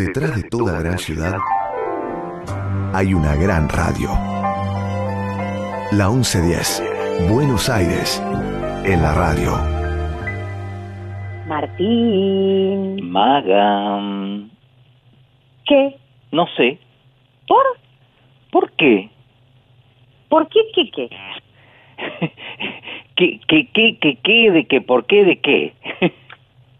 Detrás 0.00 0.34
de 0.34 0.48
toda 0.48 0.80
gran 0.80 0.96
ciudad 0.96 1.36
hay 2.94 3.12
una 3.12 3.36
gran 3.36 3.68
radio. 3.68 4.08
La 5.92 6.08
1110, 6.08 7.28
Buenos 7.30 7.68
Aires, 7.68 8.18
en 8.86 9.02
la 9.02 9.12
radio. 9.12 9.52
Martín. 11.46 13.10
Maga. 13.10 14.00
¿Qué? 15.66 15.98
No 16.32 16.46
sé. 16.56 16.78
¿Por? 17.46 17.62
¿Por 18.52 18.72
qué? 18.72 19.10
¿Por 20.30 20.48
qué 20.48 20.60
qué 20.74 20.90
qué? 20.92 21.10
¿Qué, 23.16 23.40
qué, 23.46 23.68
qué, 23.74 23.98
qué, 24.00 24.18
qué, 24.24 24.50
de 24.50 24.64
qué, 24.64 24.80
por 24.80 25.04
qué, 25.04 25.24
de 25.26 25.40
qué? 25.40 25.74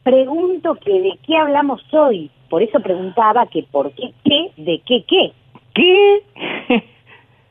Pregunto 0.05 0.75
que 0.77 1.03
de 1.03 1.19
qué 1.27 1.37
hablamos 1.37 1.83
hoy. 1.93 2.31
Por 2.51 2.63
eso 2.63 2.81
preguntaba 2.81 3.47
que 3.47 3.63
por 3.63 3.93
qué 3.93 4.13
qué, 4.25 4.51
de 4.57 4.83
qué 4.85 5.05
qué. 5.05 5.33
¿Qué? 5.73 6.23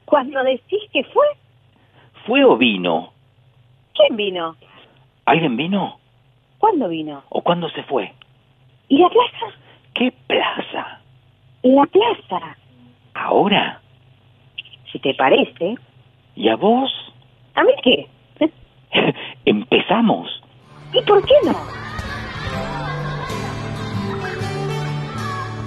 Cuando 0.05 0.44
decís 0.44 0.81
que 0.91 1.03
fue, 1.05 1.26
¿Fue 2.26 2.44
o 2.44 2.57
vino? 2.57 3.13
¿quién 3.95 4.17
vino? 4.17 4.55
¿Alguien 5.26 5.55
vino? 5.57 5.99
¿Cuándo 6.57 6.90
vino? 6.90 7.23
¿O 7.30 7.41
cuándo 7.41 7.70
se 7.70 7.84
fue? 7.84 8.13
¿Y 8.90 8.98
la 8.98 9.09
plaza? 9.09 9.55
¿Qué 9.93 10.13
plaza? 10.27 11.02
La 11.63 11.85
plaza. 11.85 12.57
¿Ahora? 13.13 13.81
Si 14.91 14.99
te 14.99 15.13
parece. 15.13 15.76
¿Y 16.35 16.49
a 16.49 16.55
vos? 16.55 16.91
¿A 17.55 17.63
mí 17.63 17.71
qué? 17.84 18.07
Empezamos. 19.45 20.41
¿Y 20.93 21.02
por 21.04 21.26
qué 21.26 21.35
no? 21.45 21.79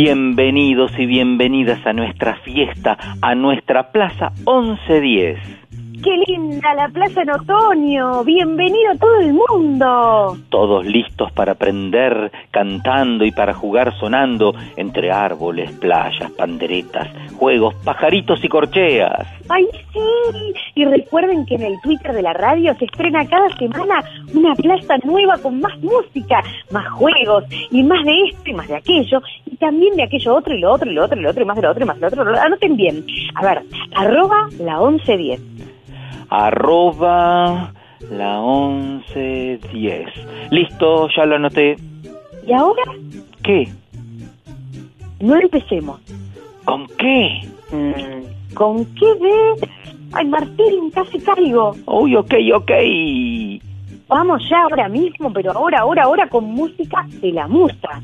Bienvenidos 0.00 0.92
y 0.96 1.06
bienvenidas 1.06 1.84
a 1.84 1.92
nuestra 1.92 2.36
fiesta, 2.44 2.96
a 3.20 3.34
nuestra 3.34 3.90
Plaza 3.90 4.30
1110. 4.46 5.67
¡Qué 6.02 6.16
linda 6.28 6.74
la 6.74 6.88
plaza 6.88 7.22
en 7.22 7.30
otoño! 7.30 8.22
¡Bienvenido 8.22 8.94
todo 9.00 9.18
el 9.18 9.32
mundo! 9.32 10.36
Todos 10.48 10.86
listos 10.86 11.32
para 11.32 11.52
aprender 11.52 12.30
cantando 12.52 13.24
y 13.24 13.32
para 13.32 13.52
jugar 13.52 13.98
sonando 13.98 14.54
entre 14.76 15.10
árboles, 15.10 15.72
playas, 15.72 16.30
panderetas, 16.32 17.08
juegos, 17.36 17.74
pajaritos 17.84 18.44
y 18.44 18.48
corcheas. 18.48 19.26
¡Ay, 19.48 19.66
sí! 19.92 20.54
Y 20.76 20.84
recuerden 20.84 21.44
que 21.46 21.56
en 21.56 21.62
el 21.62 21.80
Twitter 21.80 22.12
de 22.12 22.22
la 22.22 22.32
radio 22.32 22.76
se 22.78 22.84
estrena 22.84 23.26
cada 23.26 23.48
semana 23.56 24.00
una 24.32 24.54
plaza 24.54 24.98
nueva 25.04 25.36
con 25.38 25.60
más 25.60 25.76
música, 25.80 26.42
más 26.70 26.88
juegos, 26.92 27.44
y 27.72 27.82
más 27.82 28.04
de 28.04 28.12
esto 28.30 28.50
y 28.50 28.54
más 28.54 28.68
de 28.68 28.76
aquello, 28.76 29.20
y 29.46 29.56
también 29.56 29.96
de 29.96 30.04
aquello 30.04 30.36
otro 30.36 30.54
y 30.54 30.60
lo 30.60 30.72
otro 30.72 30.88
y 30.88 30.94
lo 30.94 31.04
otro 31.04 31.18
y 31.18 31.22
lo 31.22 31.30
otro 31.30 31.42
y 31.42 31.46
más 31.46 31.56
de 31.56 31.62
lo 31.62 31.70
otro 31.70 31.82
y 31.82 31.86
más 31.86 31.96
de 31.96 32.02
lo 32.02 32.06
otro. 32.08 32.40
Anoten 32.40 32.76
bien. 32.76 33.04
A 33.34 33.42
ver, 33.42 33.62
arroba 33.96 34.48
la 34.60 34.78
1110. 34.78 35.77
Arroba 36.30 37.72
la 38.10 38.40
1110. 38.40 40.08
Listo, 40.50 41.08
ya 41.16 41.24
lo 41.24 41.36
anoté. 41.36 41.76
Y 42.46 42.52
ahora, 42.52 42.82
¿Qué? 43.42 43.68
no 45.20 45.36
empecemos. 45.36 46.00
¿Con 46.64 46.86
qué? 46.98 47.40
Mm, 47.72 48.54
¿Con 48.54 48.84
qué 48.94 49.06
de...? 49.06 49.68
Ay, 50.12 50.26
Martín, 50.26 50.90
casi 50.90 51.18
caigo. 51.18 51.74
Uy, 51.86 52.16
ok, 52.16 52.34
ok. 52.54 52.70
Vamos 54.08 54.42
ya 54.48 54.62
ahora 54.62 54.88
mismo, 54.88 55.30
pero 55.32 55.52
ahora, 55.52 55.80
ahora, 55.80 56.04
ahora 56.04 56.28
con 56.28 56.44
música 56.44 57.06
de 57.20 57.32
la 57.32 57.46
musa. 57.46 58.00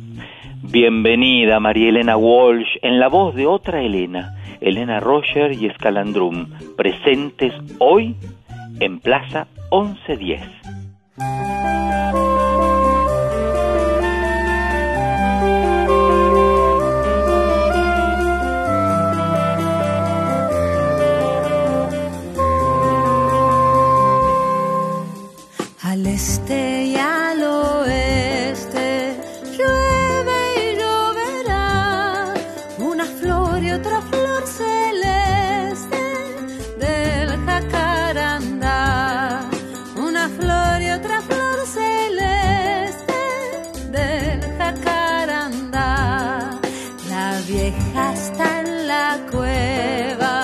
Bienvenida 0.62 1.60
María 1.60 1.88
Elena 1.90 2.16
Walsh 2.16 2.78
en 2.82 2.98
la 2.98 3.08
voz 3.08 3.34
de 3.34 3.46
otra 3.46 3.82
Elena, 3.82 4.34
Elena 4.60 5.00
Roger 5.00 5.52
y 5.52 5.66
Escalandrum, 5.66 6.50
presentes 6.76 7.52
hoy 7.78 8.16
en 8.80 9.00
Plaza 9.00 9.46
1110. 9.70 10.40
Al 25.82 26.06
este 26.06 26.63
vieja 47.54 48.12
está 48.12 48.62
la 48.62 49.18
cueva. 49.30 50.43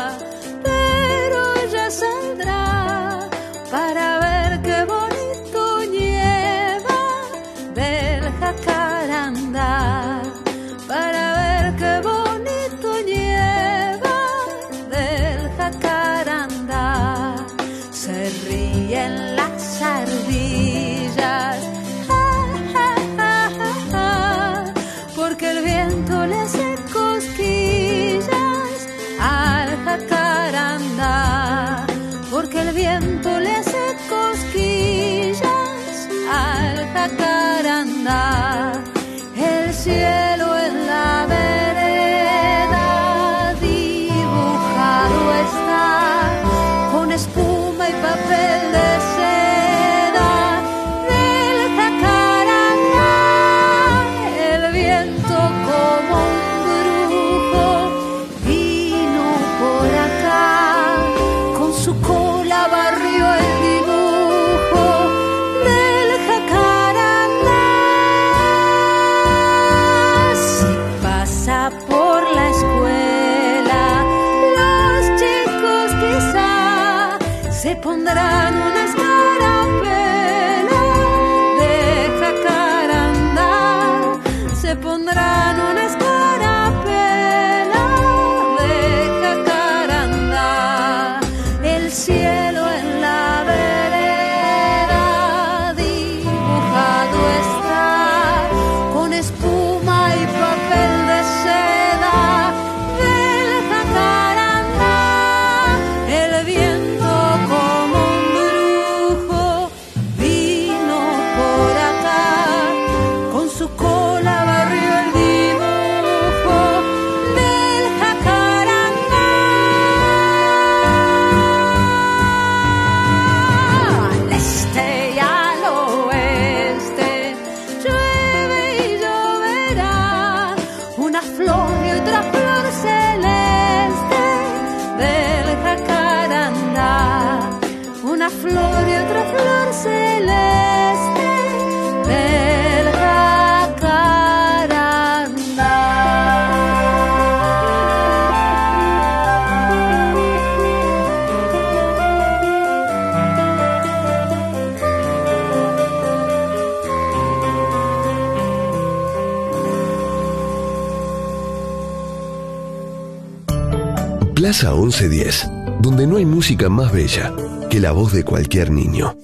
Plaza 164.60 164.76
1110, 164.76 165.50
donde 165.80 166.06
no 166.06 166.18
hay 166.18 166.26
música 166.26 166.68
más 166.68 166.92
bella 166.92 167.32
que 167.70 167.80
la 167.80 167.92
voz 167.92 168.12
de 168.12 168.24
cualquier 168.24 168.70
niño. 168.70 169.16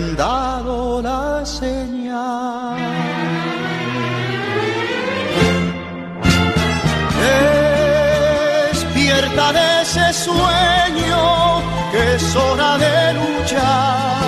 Han 0.00 0.16
dado 0.16 1.02
la 1.02 1.44
señal. 1.44 2.76
Despierta 8.70 9.52
de 9.52 9.82
ese 9.82 10.12
sueño 10.12 11.62
que 11.92 12.14
es 12.14 12.36
hora 12.36 12.78
de 12.78 13.14
luchar. 13.14 14.20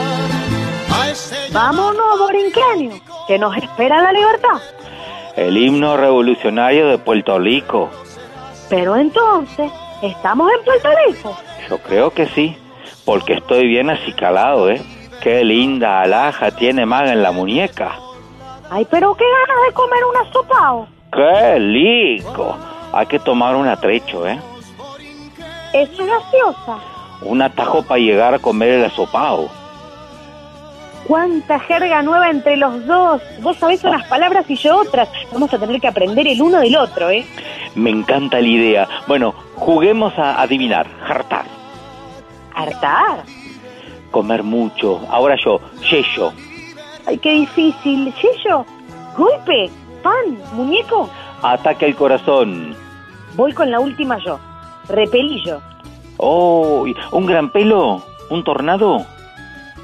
A 0.91 1.11
ese 1.11 1.37
Vámonos, 1.53 2.19
Borinquenio, 2.19 3.01
que 3.27 3.39
nos 3.39 3.57
espera 3.57 4.03
la 4.03 4.13
libertad. 4.13 4.61
El 5.37 5.57
himno 5.57 5.97
revolucionario 5.97 6.89
de 6.89 6.99
Puerto 6.99 7.39
Rico. 7.39 7.91
Pero 8.69 8.97
entonces, 8.97 9.71
¿estamos 10.03 10.51
en 10.53 10.65
Puerto 10.65 10.89
Rico? 11.07 11.37
Yo 11.69 11.79
creo 11.79 12.11
que 12.11 12.27
sí, 12.27 12.57
porque 13.05 13.35
estoy 13.35 13.67
bien 13.67 13.89
acicalado, 13.89 14.71
¿eh? 14.71 14.83
Qué 15.23 15.45
linda 15.45 16.01
alhaja 16.01 16.51
tiene 16.51 16.85
Maga 16.85 17.13
en 17.13 17.23
la 17.23 17.31
muñeca. 17.31 17.93
Ay, 18.71 18.85
pero 18.91 19.15
qué 19.15 19.25
ganas 19.25 19.67
de 19.69 19.73
comer 19.73 20.05
un 20.05 20.17
asopao. 20.27 20.89
¡Qué 21.13 21.61
lindo! 21.61 22.57
Hay 22.93 23.07
que 23.07 23.21
tomar 23.21 23.55
un 23.55 23.69
atrecho, 23.69 24.27
¿eh? 24.27 24.41
Es 25.73 25.89
graciosa. 25.97 26.79
Un 27.23 27.41
atajo 27.41 27.83
para 27.83 28.01
llegar 28.01 28.35
a 28.35 28.41
comer 28.41 28.71
el 28.71 28.85
asopao. 28.87 29.49
Cuánta 31.07 31.61
jerga 31.61 32.03
nueva 32.03 32.29
entre 32.29 32.57
los 32.57 32.85
dos. 32.87 33.23
Vos 33.43 33.57
sabés 33.59 33.85
unas 33.85 34.05
palabras 34.09 34.45
y 34.49 34.57
yo 34.57 34.77
otras. 34.77 35.09
Vamos 35.33 35.55
a 35.55 35.59
tener 35.59 35.81
que 35.81 35.87
aprender 35.87 36.27
el 36.27 36.43
uno 36.43 36.59
del 36.59 36.77
otro, 36.77 37.11
¿eh? 37.11 37.25
Me 37.77 37.91
encanta 37.91 38.41
la 38.41 38.49
idea. 38.49 38.89
Bueno, 39.07 39.35
juguemos 39.55 40.19
a 40.19 40.43
adivinar, 40.43 40.87
hartar, 41.07 41.45
Hartar. 42.55 43.23
Comer 44.13 44.45
mucho. 44.45 45.01
Ahora 45.11 45.37
yo, 45.45 45.61
yeyo. 45.91 46.33
Ay, 47.07 47.19
qué 47.19 47.33
difícil. 47.33 48.15
¿Yello? 48.15 48.65
¿Golpe? 49.17 49.69
¿Pan? 50.05 50.39
¿Muñeco? 50.53 51.11
Ataque 51.43 51.87
al 51.87 51.97
corazón. 51.97 52.77
Voy 53.35 53.53
con 53.53 53.71
la 53.71 53.81
última 53.81 54.19
yo. 54.25 54.39
Repelillo. 54.89 55.61
Oh, 56.19 56.87
un 57.11 57.27
gran 57.27 57.51
pelo, 57.51 58.03
un 58.31 58.45
tornado. 58.45 59.05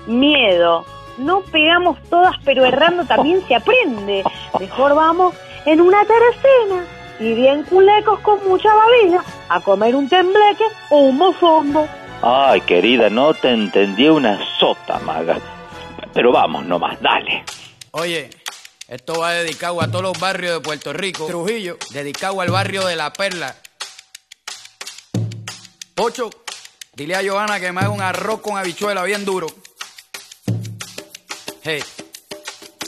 Miedo. 0.07 0.85
No 1.19 1.41
pegamos 1.41 1.99
todas, 2.09 2.37
pero 2.45 2.65
errando 2.65 3.05
también 3.05 3.43
se 3.49 3.57
aprende. 3.57 4.23
Mejor 4.61 4.95
vamos 4.95 5.35
en 5.67 5.81
una 5.81 6.05
tercena 6.05 6.85
y 7.19 7.35
bien 7.35 7.65
culecos 7.65 8.21
con 8.21 8.39
mucha 8.49 8.71
babilla 8.73 9.25
a 9.49 9.61
comer 9.61 9.97
un 9.97 10.09
tembleque 10.09 10.65
o 10.91 10.99
un 10.99 11.19
mofongo. 11.19 11.89
Ay, 12.23 12.61
querida, 12.63 13.09
no 13.11 13.33
te 13.35 13.51
entendí 13.51 14.09
una 14.09 14.41
sota, 14.59 14.99
maga. 14.99 15.39
Pero 16.13 16.33
vamos 16.33 16.65
nomás, 16.67 17.01
dale. 17.01 17.45
Oye, 17.93 18.29
esto 18.89 19.21
va 19.21 19.33
dedicado 19.33 19.81
a 19.81 19.89
todos 19.89 20.03
los 20.03 20.19
barrios 20.19 20.55
de 20.55 20.61
Puerto 20.61 20.93
Rico. 20.93 21.27
Trujillo, 21.27 21.79
dedicado 21.91 22.41
al 22.41 22.51
barrio 22.51 22.85
de 22.87 22.97
La 22.97 23.13
Perla. 23.13 23.55
Ocho, 25.97 26.31
dile 26.95 27.15
a 27.15 27.23
Johanna 27.23 27.61
que 27.61 27.71
me 27.71 27.81
haga 27.81 27.91
un 27.91 28.01
arroz 28.01 28.41
con 28.41 28.57
habichuela 28.57 29.05
bien 29.05 29.25
duro. 29.25 29.47
Hey, 31.63 31.83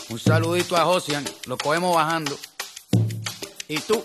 un 0.09 0.19
saludito 0.19 0.77
a 0.77 0.85
Josian, 0.85 1.25
lo 1.47 1.57
cogemos 1.57 1.95
bajando. 1.95 2.37
¿Y 3.69 3.79
tú? 3.79 4.05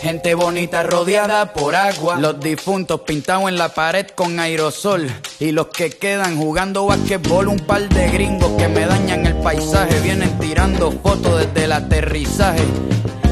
Gente 0.00 0.34
bonita 0.36 0.84
rodeada 0.84 1.52
por 1.52 1.74
agua. 1.74 2.18
Los 2.18 2.38
difuntos 2.38 3.00
pintados 3.00 3.48
en 3.48 3.58
la 3.58 3.70
pared 3.70 4.06
con 4.14 4.38
aerosol. 4.38 5.10
Y 5.40 5.50
los 5.50 5.68
que 5.68 5.90
quedan 5.90 6.38
jugando 6.38 6.86
basquetbol. 6.86 7.48
Un 7.48 7.58
par 7.58 7.88
de 7.88 8.08
gringos 8.08 8.52
que 8.52 8.68
me 8.68 8.86
dañan 8.86 9.26
el 9.26 9.34
paisaje. 9.38 9.98
Vienen 10.00 10.38
tirando 10.38 10.92
fotos 10.92 11.40
desde 11.40 11.64
el 11.64 11.72
aterrizaje. 11.72 12.62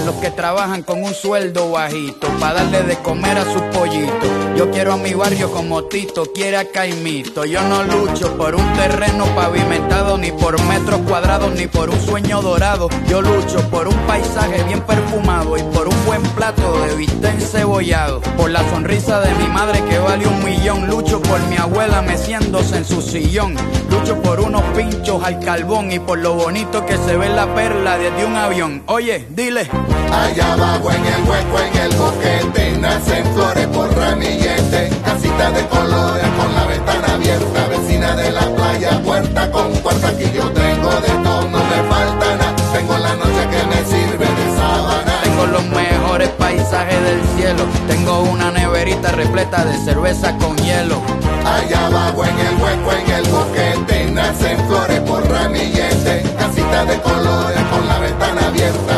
los 0.00 0.16
que 0.16 0.30
trabajan 0.30 0.82
con 0.82 1.02
un 1.02 1.14
sueldo 1.14 1.70
bajito, 1.70 2.28
para 2.40 2.62
darle 2.62 2.82
de 2.82 2.96
comer 2.96 3.38
a 3.38 3.44
sus 3.44 3.62
pollitos. 3.76 4.28
Yo 4.56 4.70
quiero 4.70 4.94
a 4.94 4.96
mi 4.96 5.14
barrio 5.14 5.52
como 5.52 5.84
Tito 5.84 6.32
quiere 6.32 6.56
a 6.56 6.70
Caimito. 6.70 7.44
Yo 7.44 7.62
no 7.62 7.84
lucho 7.84 8.36
por 8.36 8.56
un 8.56 8.72
terreno 8.74 9.24
pavimentado 9.36 10.18
ni 10.18 10.32
por 10.32 10.60
metros 10.64 11.00
cuadrados 11.02 11.52
ni 11.52 11.66
por 11.68 11.90
un 11.90 12.00
sueño 12.00 12.42
dorado. 12.42 12.88
Yo 13.08 13.22
lucho 13.22 13.60
por 13.70 13.86
un 13.86 13.96
paisaje 14.06 14.64
bien 14.64 14.80
perfumado 14.80 15.56
y 15.56 15.62
por 15.62 15.86
un 15.86 16.04
buen 16.06 16.22
plato 16.34 16.80
de 16.82 16.96
bistec 16.96 17.34
encebollado. 17.34 18.20
Por 18.36 18.50
la 18.50 18.68
sonrisa 18.70 19.20
de 19.20 19.32
mi 19.36 19.46
madre 19.46 19.80
que 19.84 19.98
vale 19.98 20.26
un 20.26 20.44
millón. 20.44 20.88
Lucho 20.88 21.22
por 21.22 21.40
mi 21.46 21.56
abuela 21.56 22.02
meciéndose 22.02 22.78
en 22.78 22.84
su 22.84 23.00
sillón. 23.00 23.54
Lucho 23.90 24.20
por 24.22 24.40
unos 24.40 24.62
pinchos 24.76 25.22
al 25.22 25.38
carbón 25.38 25.92
y 25.92 26.00
por 26.00 26.18
lo 26.18 26.34
bonito 26.34 26.84
que 26.84 26.96
se 26.96 27.16
ve 27.16 27.28
la 27.28 27.54
perla 27.54 27.96
desde 27.96 28.24
un 28.26 28.34
avión. 28.34 28.82
Oye, 28.86 29.26
dile. 29.30 29.68
Allá 30.12 30.52
abajo 30.52 30.90
en 30.90 31.04
el 31.04 31.22
hueco, 31.28 31.58
en 31.60 31.76
el 31.82 31.96
boquete, 31.96 32.78
nacen 32.78 33.24
flores 33.34 33.66
por 33.68 33.94
ramillete, 33.96 34.90
casita 35.04 35.50
de 35.50 35.66
colores 35.66 36.26
con 36.38 36.54
la 36.54 36.66
ventana 36.66 37.14
abierta, 37.14 37.66
vecina 37.68 38.16
de 38.16 38.30
la 38.32 38.46
playa, 38.54 39.02
puerta 39.02 39.50
con 39.50 39.72
puerta, 39.74 40.08
aquí 40.08 40.30
yo 40.34 40.50
tengo 40.52 40.90
de 41.00 41.08
todo, 41.24 41.42
no 41.48 41.58
me 41.58 41.82
falta 41.88 42.36
nada, 42.36 42.56
tengo 42.72 42.98
la 42.98 43.14
noche 43.14 43.42
que 43.50 43.66
me 43.66 43.84
sirve 43.84 44.26
de 44.26 44.56
sábana. 44.56 45.20
Tengo 45.22 45.46
los 45.46 45.64
mejores 45.66 46.28
paisajes 46.30 47.02
del 47.02 47.20
cielo, 47.36 47.64
tengo 47.86 48.20
una 48.22 48.50
neverita 48.50 49.12
repleta 49.12 49.64
de 49.64 49.76
cerveza 49.78 50.36
con 50.38 50.56
hielo. 50.56 51.00
Allá 51.44 51.86
abajo 51.86 52.24
en 52.24 52.38
el 52.38 52.54
hueco, 52.62 52.92
en 52.92 53.10
el 53.10 53.30
boquete, 53.30 54.10
nacen 54.10 54.58
flores 54.66 55.00
por 55.00 55.26
ramillete, 55.28 56.22
casita 56.38 56.84
de 56.84 57.00
colores 57.00 57.60
con 57.70 57.88
la 57.88 57.98
ventana 57.98 58.46
abierta, 58.48 58.97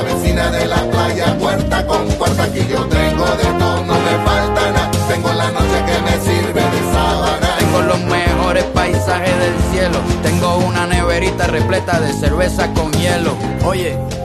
de 0.50 0.66
la 0.66 0.82
playa, 0.90 1.36
puerta 1.38 1.86
con 1.86 2.06
puerta, 2.08 2.44
aquí 2.44 2.66
yo 2.70 2.84
tengo 2.86 3.24
de 3.24 3.44
todo, 3.58 3.84
no 3.84 3.94
me 3.94 4.24
falta 4.24 4.70
nada, 4.72 4.90
tengo 5.08 5.32
la 5.32 5.50
noche 5.50 5.84
que 5.86 6.02
me 6.02 6.24
sirve 6.24 6.60
de 6.60 6.92
sábana. 6.92 7.56
Tengo 7.58 7.80
los 7.82 8.00
mejores 8.04 8.64
paisajes 8.64 9.38
del 9.38 9.54
cielo, 9.72 9.98
tengo 10.22 10.56
una 10.58 10.86
neverita 10.86 11.46
repleta 11.46 12.00
de 12.00 12.12
cerveza 12.12 12.72
con 12.74 12.92
hielo. 12.92 13.34
Oye. 13.64 14.19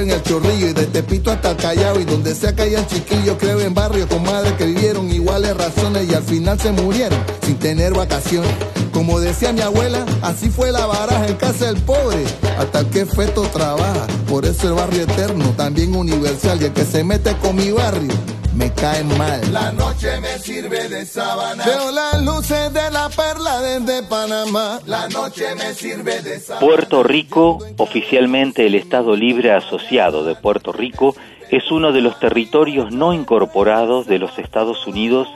En 0.00 0.10
el 0.10 0.22
chorrillo 0.22 0.68
y 0.68 0.72
de 0.72 0.86
Tepito 0.86 1.30
hasta 1.30 1.56
Callao 1.56 2.00
y 2.00 2.04
donde 2.04 2.34
sea 2.34 2.54
que 2.54 2.62
hayan 2.62 2.86
chiquillos, 2.86 3.36
creo 3.38 3.60
en 3.60 3.74
barrios 3.74 4.08
con 4.08 4.22
madres 4.22 4.52
que 4.54 4.66
vivieron 4.66 5.10
iguales 5.10 5.56
razones 5.56 6.10
y 6.10 6.14
al 6.14 6.22
final 6.22 6.58
se 6.58 6.72
murieron 6.72 7.18
sin 7.44 7.58
tener 7.58 7.94
vacaciones. 7.94 8.50
Como 8.92 9.20
decía 9.20 9.52
mi 9.52 9.60
abuela, 9.60 10.04
así 10.22 10.50
fue 10.50 10.72
la 10.72 10.86
baraja 10.86 11.26
en 11.26 11.36
casa 11.36 11.66
del 11.66 11.76
pobre, 11.82 12.24
hasta 12.58 12.88
que 12.90 13.06
feto 13.06 13.42
trabaja. 13.52 14.06
Por 14.28 14.44
eso 14.46 14.68
el 14.68 14.74
barrio 14.74 15.02
eterno, 15.02 15.52
también 15.56 15.94
universal, 15.94 16.60
y 16.60 16.66
el 16.66 16.72
que 16.72 16.84
se 16.84 17.04
mete 17.04 17.36
con 17.38 17.56
mi 17.56 17.70
barrio, 17.70 18.12
me 18.54 18.72
cae 18.72 19.04
mal. 19.04 19.40
La 19.52 19.72
noche 19.72 20.20
me 20.20 20.38
sirve 20.38 20.88
de 20.88 21.04
sábana. 21.04 21.64
Veo 21.64 21.90
las 21.90 22.22
luces 22.22 22.72
de 22.72 22.90
la 22.90 23.08
perla 23.08 23.60
desde 23.60 24.02
Panamá. 24.04 24.80
La 24.86 25.08
noche 25.08 25.54
me 25.56 25.74
sirve 25.74 26.22
de 26.22 26.40
sábana. 26.40 26.66
Puerto 26.66 27.02
Rico, 27.02 27.58
oficialmente 27.76 28.66
el 28.66 28.74
Estado 28.74 29.16
Libre 29.16 29.52
Asociado 29.52 30.24
de 30.24 30.34
Puerto 30.34 30.72
Rico, 30.72 31.14
es 31.50 31.70
uno 31.70 31.92
de 31.92 32.00
los 32.00 32.18
territorios 32.18 32.92
no 32.92 33.12
incorporados 33.12 34.06
de 34.06 34.18
los 34.18 34.38
Estados 34.38 34.86
Unidos 34.86 35.28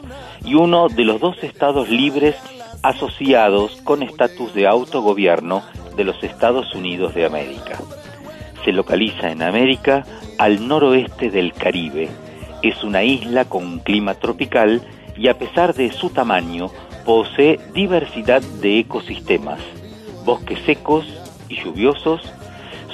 y 0.45 0.55
uno 0.55 0.89
de 0.89 1.05
los 1.05 1.21
dos 1.21 1.37
estados 1.43 1.89
libres 1.89 2.37
asociados 2.83 3.81
con 3.85 4.03
estatus 4.03 4.55
de 4.55 4.67
autogobierno 4.67 5.63
de 5.97 6.05
los 6.05 6.23
Estados 6.23 6.75
Unidos 6.75 7.15
de 7.15 7.27
América. 7.27 7.79
Se 8.65 8.73
localiza 8.73 9.31
en 9.31 9.43
América 9.43 10.05
al 10.39 10.67
noroeste 10.67 11.31
del 11.31 11.53
Caribe. 11.53 12.09
Es 12.63 12.83
una 12.83 13.05
isla 13.05 13.45
con 13.45 13.79
clima 13.79 14.15
tropical 14.15 14.83
y 15.17 15.29
a 15.29 15.39
pesar 15.39 15.75
de 15.75 15.93
su 15.93 16.11
tamaño 16.11 16.71
posee 17.05 17.59
diversidad 17.73 18.43
de 18.61 18.81
ecosistemas, 18.81 19.61
bosques 20.25 20.59
secos 20.67 21.07
y 21.49 21.63
lluviosos, 21.63 22.21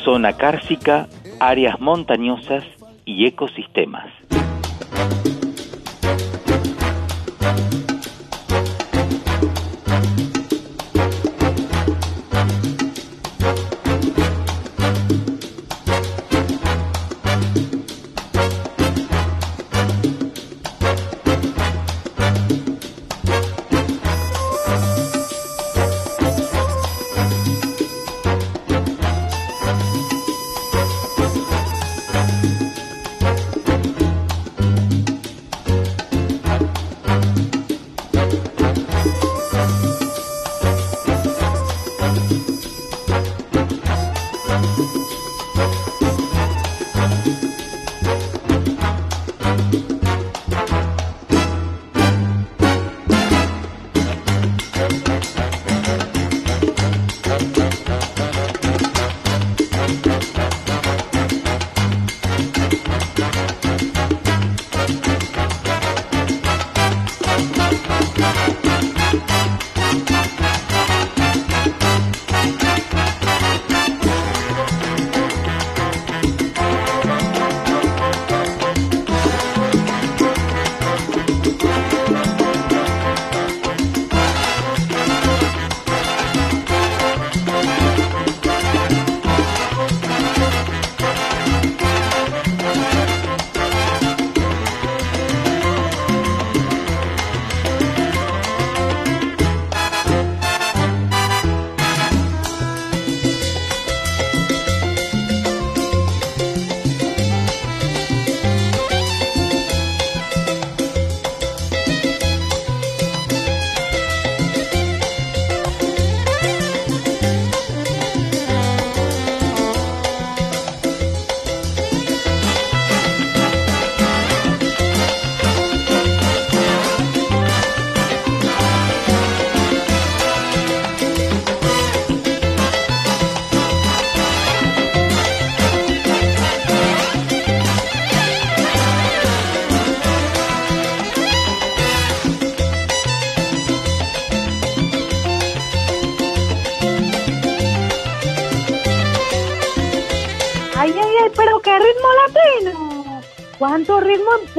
zona 0.05 0.35
cárcica, 0.35 1.09
áreas 1.41 1.81
montañosas 1.81 2.65
y 3.05 3.27
ecosistemas. 3.27 4.07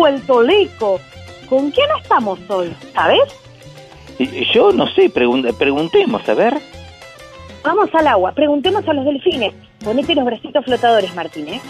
Puerto 0.06 0.44
Rico? 0.44 1.00
¿Con 1.50 1.72
quién 1.72 1.88
estamos 2.00 2.38
hoy? 2.48 2.72
¿Sabes? 2.94 3.22
Yo 4.54 4.72
no 4.72 4.86
sé, 4.90 5.12
pregun- 5.12 5.52
preguntemos, 5.58 6.30
a 6.30 6.36
ver. 6.36 6.62
Vamos 7.64 7.90
al 7.92 8.06
agua, 8.06 8.32
preguntemos 8.34 8.88
a 8.88 8.94
los 8.94 9.04
delfines. 9.04 9.54
Ponete 9.84 10.14
los 10.14 10.24
bracitos 10.26 10.64
flotadores, 10.64 11.16
Martín, 11.16 11.48
¿eh? 11.48 11.62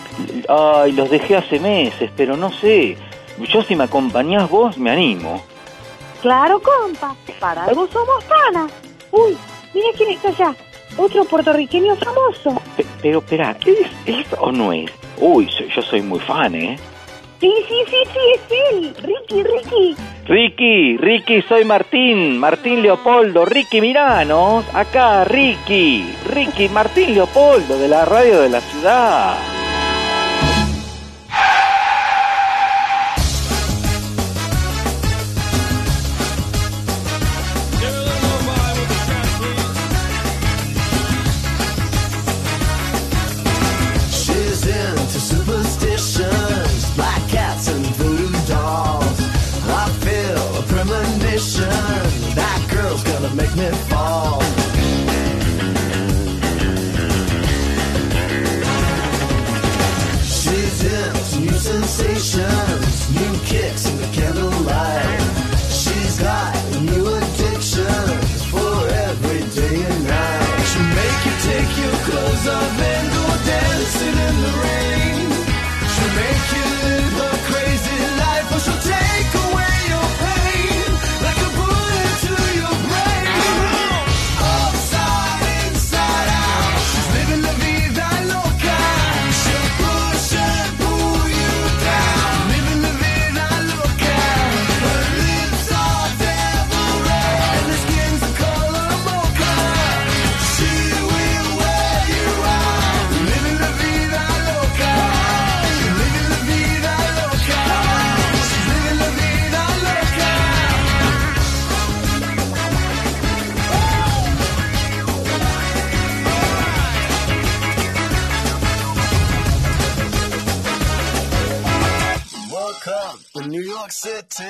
Ay, 0.49 0.91
los 0.91 1.09
dejé 1.09 1.37
hace 1.37 1.61
meses, 1.61 2.11
pero 2.17 2.35
no 2.35 2.51
sé. 2.51 2.97
Yo 3.47 3.61
si 3.63 3.73
me 3.77 3.85
acompañás 3.85 4.49
vos, 4.49 4.77
me 4.77 4.91
animo. 4.91 5.41
Claro, 6.21 6.61
compa, 6.61 7.15
para 7.39 7.63
algo 7.63 7.87
somos 7.87 8.21
panas. 8.25 8.69
Uy, 9.11 9.37
mira 9.73 9.87
quién 9.95 10.09
está 10.09 10.27
allá. 10.27 10.53
Otro 10.97 11.23
puertorriqueño 11.23 11.95
famoso. 11.95 12.61
Pe- 12.75 12.85
pero, 13.01 13.19
espera, 13.19 13.55
¿es, 13.65 13.87
¿es 14.05 14.27
o 14.39 14.51
no 14.51 14.73
es? 14.73 14.91
Uy, 15.21 15.47
yo 15.73 15.81
soy 15.81 16.01
muy 16.01 16.19
fan, 16.19 16.53
¿eh? 16.55 16.77
Sí, 17.45 17.53
sí, 17.67 17.75
sí, 17.85 17.97
sí, 18.11 18.19
es 18.33 18.73
él. 18.73 18.95
Ricky, 19.03 19.43
Ricky. 19.43 19.95
Ricky, 20.25 20.97
Ricky, 20.97 21.41
soy 21.43 21.63
Martín, 21.63 22.39
Martín 22.39 22.81
Leopoldo, 22.81 23.45
Ricky 23.45 23.81
Miranos, 23.81 24.65
acá, 24.73 25.25
Ricky, 25.25 26.11
Ricky, 26.25 26.69
Martín 26.69 27.13
Leopoldo, 27.13 27.77
de 27.77 27.87
la 27.87 28.03
radio 28.03 28.41
de 28.41 28.49
la 28.49 28.61
ciudad. 28.61 29.54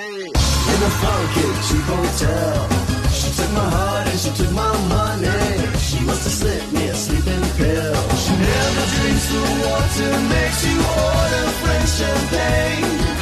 City 0.06 0.22
in 0.22 0.80
a 0.84 0.92
funky 1.02 1.48
cheap 1.66 1.86
hotel. 1.90 2.70
She 3.10 3.30
took 3.38 3.52
my 3.54 3.70
heart 3.76 4.08
and 4.08 4.20
she 4.20 4.30
took 4.38 4.52
my 4.52 4.72
money. 4.88 5.78
She 5.80 6.00
must 6.06 6.24
have 6.26 6.34
slipped 6.34 6.72
me 6.74 6.90
a 6.90 6.96
sleeping 6.96 7.46
pill. 7.58 7.96
She 8.24 8.34
never 8.38 8.86
drinks 8.96 9.28
the 9.34 9.42
water, 9.66 10.14
makes 10.30 10.62
you 10.68 10.78
order 10.78 11.46
French 11.62 11.90
champagne. 11.90 13.15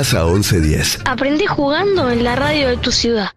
Plaza 0.00 0.24
1110. 0.24 1.00
Aprendí 1.04 1.44
jugando 1.44 2.10
en 2.10 2.24
la 2.24 2.34
radio 2.34 2.68
de 2.68 2.78
tu 2.78 2.90
ciudad. 2.90 3.29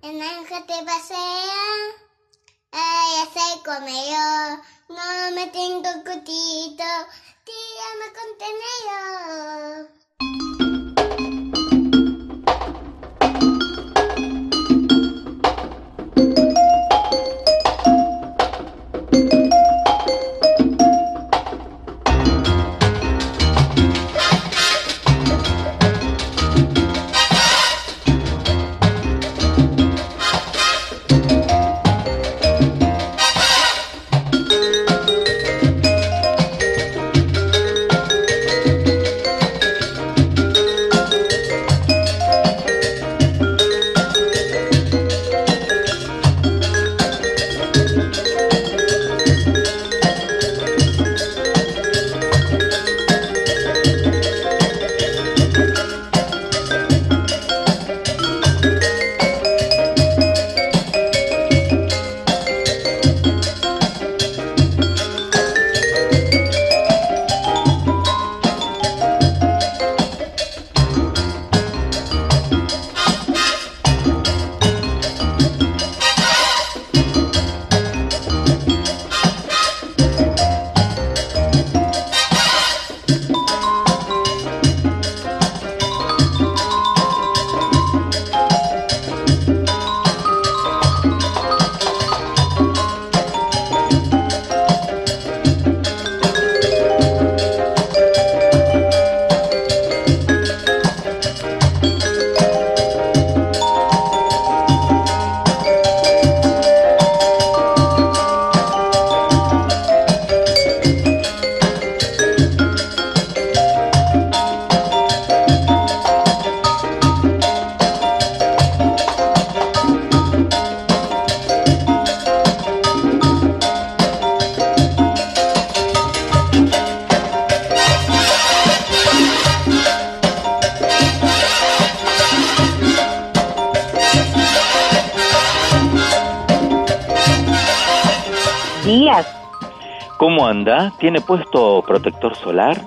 ¿Tiene 141.03 141.19
puesto 141.19 141.83
protector 141.85 142.33
solar? 142.33 142.79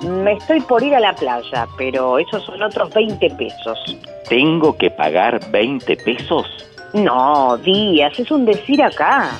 Me 0.00 0.32
estoy 0.32 0.60
por 0.62 0.82
ir 0.82 0.92
a 0.96 0.98
la 0.98 1.14
playa, 1.14 1.68
pero 1.78 2.18
esos 2.18 2.42
son 2.42 2.60
otros 2.60 2.92
20 2.92 3.30
pesos. 3.30 3.96
¿Tengo 4.28 4.76
que 4.76 4.90
pagar 4.90 5.52
20 5.52 5.96
pesos? 5.98 6.48
No, 6.94 7.56
Díaz, 7.58 8.18
es 8.18 8.28
un 8.32 8.44
decir 8.44 8.82
acá. 8.82 9.30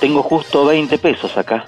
Tengo 0.00 0.24
justo 0.24 0.64
20 0.64 0.98
pesos 0.98 1.38
acá. 1.38 1.64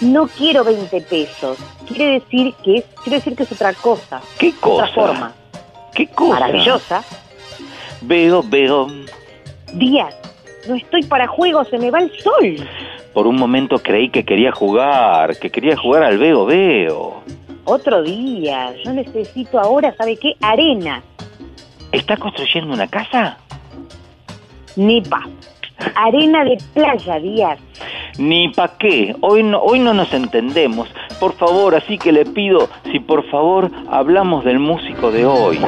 No 0.00 0.28
quiero 0.28 0.62
20 0.62 1.00
pesos. 1.00 1.58
Quiere 1.88 2.20
decir 2.20 2.54
que 2.62 2.76
es, 2.76 2.84
quiere 3.02 3.16
decir 3.16 3.34
que 3.34 3.42
es 3.42 3.50
otra 3.50 3.74
cosa. 3.74 4.20
¿Qué 4.38 4.52
cosa? 4.60 4.84
Otra 4.84 4.94
forma. 4.94 5.32
¿Qué 5.92 6.06
cosa? 6.06 6.38
Maravillosa. 6.38 7.02
Veo, 8.02 8.44
veo. 8.44 8.86
Díaz, 9.72 10.14
no 10.68 10.76
estoy 10.76 11.02
para 11.02 11.26
juegos, 11.26 11.66
se 11.66 11.78
me 11.78 11.90
va 11.90 11.98
el 11.98 12.12
sol. 12.20 12.64
Por 13.12 13.26
un 13.26 13.36
momento 13.36 13.78
creí 13.78 14.08
que 14.10 14.24
quería 14.24 14.52
jugar, 14.52 15.38
que 15.38 15.50
quería 15.50 15.76
jugar 15.76 16.02
al 16.04 16.18
veo, 16.18 16.46
veo. 16.46 17.22
Otro 17.64 18.02
día. 18.02 18.72
Yo 18.84 18.92
necesito 18.92 19.58
ahora, 19.58 19.94
¿sabe 19.96 20.16
qué? 20.16 20.34
Arena. 20.40 21.02
¿Está 21.92 22.16
construyendo 22.16 22.72
una 22.72 22.86
casa? 22.86 23.38
Nipa. 24.76 25.28
Arena 25.94 26.44
de 26.44 26.58
playa, 26.74 27.18
Díaz. 27.18 27.58
Ni 28.18 28.48
pa' 28.48 28.76
qué. 28.78 29.16
Hoy 29.20 29.42
no, 29.42 29.60
hoy 29.60 29.78
no 29.78 29.94
nos 29.94 30.12
entendemos. 30.12 30.88
Por 31.18 31.34
favor, 31.34 31.74
así 31.74 31.98
que 31.98 32.12
le 32.12 32.26
pido 32.26 32.68
si 32.92 33.00
por 33.00 33.28
favor 33.30 33.70
hablamos 33.90 34.44
del 34.44 34.58
músico 34.58 35.10
de 35.10 35.26
hoy. 35.26 35.58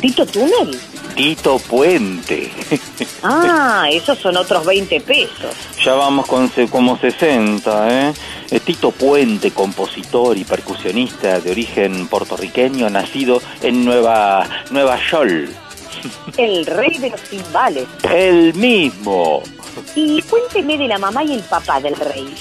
¿Tito 0.00 0.24
Túnel? 0.24 0.78
Tito 1.14 1.58
Puente. 1.58 2.50
Ah, 3.22 3.86
esos 3.90 4.18
son 4.18 4.38
otros 4.38 4.64
20 4.64 4.98
pesos. 5.02 5.54
Ya 5.84 5.92
vamos 5.92 6.26
con 6.26 6.48
como 6.70 6.98
60, 6.98 8.08
¿eh? 8.08 8.14
Eh, 8.50 8.60
Tito 8.60 8.92
Puente, 8.92 9.50
compositor 9.50 10.38
y 10.38 10.44
percusionista 10.44 11.38
de 11.38 11.50
origen 11.50 12.08
puertorriqueño, 12.08 12.88
nacido 12.88 13.42
en 13.60 13.84
Nueva, 13.84 14.48
Nueva 14.70 14.98
York. 15.10 15.50
El 16.38 16.64
rey 16.64 16.96
de 16.96 17.10
los 17.10 17.20
timbales. 17.20 17.86
El 18.10 18.54
mismo. 18.54 19.42
Y 19.94 20.22
cuénteme 20.22 20.78
de 20.78 20.88
la 20.88 20.98
mamá 20.98 21.22
y 21.22 21.34
el 21.34 21.42
papá 21.42 21.78
del 21.78 21.96
rey. 21.96 22.34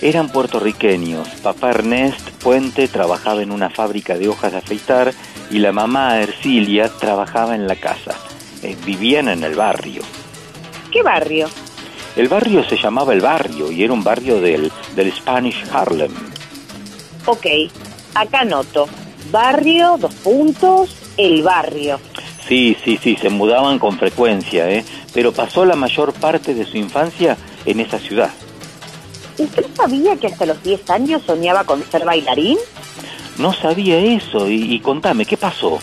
Eran 0.00 0.28
puertorriqueños. 0.28 1.26
Papá 1.42 1.70
Ernest 1.70 2.30
Puente 2.42 2.86
trabajaba 2.86 3.42
en 3.42 3.50
una 3.50 3.70
fábrica 3.70 4.16
de 4.16 4.28
hojas 4.28 4.52
de 4.52 4.58
afeitar 4.58 5.12
y 5.50 5.58
la 5.58 5.72
mamá 5.72 6.20
Ercilia 6.20 6.88
trabajaba 6.88 7.54
en 7.54 7.66
la 7.66 7.76
casa. 7.76 8.14
Eh, 8.62 8.76
vivían 8.84 9.28
en 9.28 9.44
el 9.44 9.54
barrio. 9.54 10.02
¿Qué 10.92 11.02
barrio? 11.02 11.48
El 12.16 12.28
barrio 12.28 12.64
se 12.64 12.78
llamaba 12.78 13.12
El 13.12 13.20
Barrio 13.20 13.70
y 13.70 13.84
era 13.84 13.92
un 13.92 14.02
barrio 14.02 14.40
del, 14.40 14.72
del 14.94 15.12
Spanish 15.12 15.62
Harlem. 15.70 16.12
Ok, 17.26 17.46
acá 18.14 18.44
noto. 18.44 18.88
Barrio, 19.30 19.96
dos 19.98 20.14
puntos, 20.14 20.96
el 21.18 21.42
barrio. 21.42 22.00
Sí, 22.48 22.76
sí, 22.82 22.98
sí, 23.02 23.16
se 23.16 23.28
mudaban 23.28 23.78
con 23.78 23.98
frecuencia, 23.98 24.70
¿eh? 24.70 24.84
Pero 25.12 25.32
pasó 25.32 25.64
la 25.64 25.76
mayor 25.76 26.12
parte 26.14 26.54
de 26.54 26.64
su 26.64 26.78
infancia 26.78 27.36
en 27.64 27.80
esa 27.80 27.98
ciudad. 27.98 28.30
¿Usted 29.38 29.66
sabía 29.74 30.16
que 30.16 30.28
hasta 30.28 30.46
los 30.46 30.62
10 30.62 30.88
años 30.90 31.22
soñaba 31.26 31.64
con 31.64 31.82
ser 31.90 32.04
bailarín? 32.04 32.56
No 33.38 33.52
sabía 33.52 33.98
eso 33.98 34.48
y, 34.48 34.74
y 34.74 34.80
contame, 34.80 35.24
¿qué 35.26 35.36
pasó? 35.36 35.78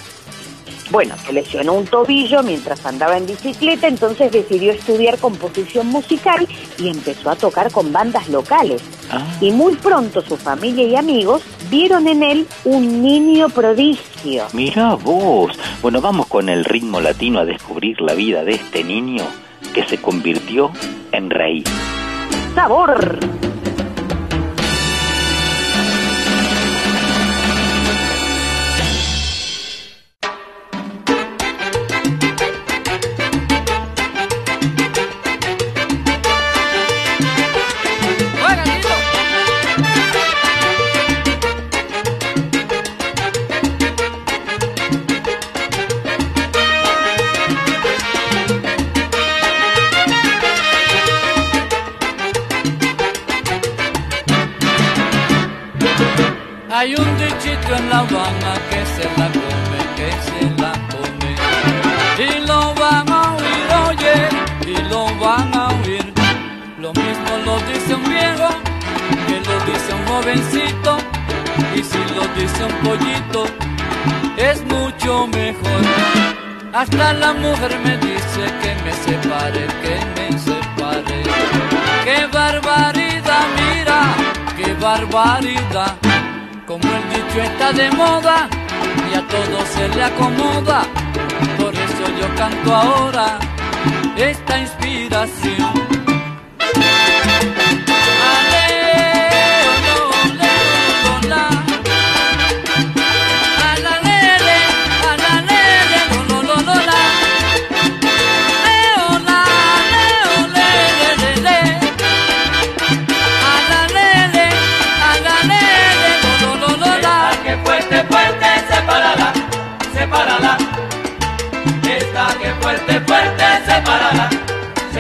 Bueno, 0.92 1.16
se 1.26 1.34
lesionó 1.34 1.74
un 1.74 1.86
tobillo 1.86 2.44
mientras 2.44 2.86
andaba 2.86 3.18
en 3.18 3.26
bicicleta, 3.26 3.88
entonces 3.88 4.32
decidió 4.32 4.74
estudiar 4.74 5.18
composición 5.18 5.88
musical 5.88 6.48
y 6.78 6.90
empezó 6.90 7.32
a 7.32 7.36
tocar 7.36 7.72
con 7.72 7.92
bandas 7.92 8.28
locales. 8.30 8.84
Ah, 9.10 9.26
Y 9.42 9.52
muy 9.52 9.76
pronto 9.76 10.22
su 10.22 10.38
familia 10.38 10.84
y 10.84 10.96
amigos 10.96 11.42
vieron 11.72 12.08
en 12.08 12.22
él 12.22 12.48
un 12.66 13.02
niño 13.02 13.50
prodigio. 13.50 14.46
mira 14.54 14.94
vos. 14.96 15.58
Bueno, 15.82 16.00
vamos 16.00 16.28
con 16.28 16.48
el 16.50 16.64
ritmo 16.64 17.02
latino 17.02 17.40
a 17.40 17.46
descubrir 17.46 18.00
la 18.02 18.14
vida 18.14 18.44
de 18.44 18.54
este 18.54 18.84
niño 18.84 19.24
que 19.74 19.84
se 19.86 19.98
convirtió 19.98 20.70
en 21.12 21.30
rey. 21.32 21.64
¡Sabor! 22.54 23.18
Hasta 76.84 77.14
la 77.14 77.32
mujer 77.32 77.80
me 77.80 77.96
dice 77.96 78.44
que 78.62 78.76
me 78.84 78.92
separe, 78.92 79.68
que 79.84 79.96
me 80.16 80.38
separe. 80.38 81.24
¡Qué 82.04 82.26
barbaridad, 82.26 83.46
mira! 83.56 84.00
¡Qué 84.58 84.74
barbaridad! 84.74 85.96
Como 86.68 86.84
el 86.84 87.04
dicho 87.14 87.42
está 87.42 87.72
de 87.72 87.90
moda, 87.92 88.50
y 89.10 89.16
a 89.16 89.22
todo 89.30 89.66
se 89.66 89.88
le 89.96 90.04
acomoda. 90.04 90.82
Por 91.58 91.74
eso 91.74 92.06
yo 92.20 92.36
canto 92.36 92.76
ahora 92.76 93.40
esta 94.18 94.60
inspiración. 94.60 95.83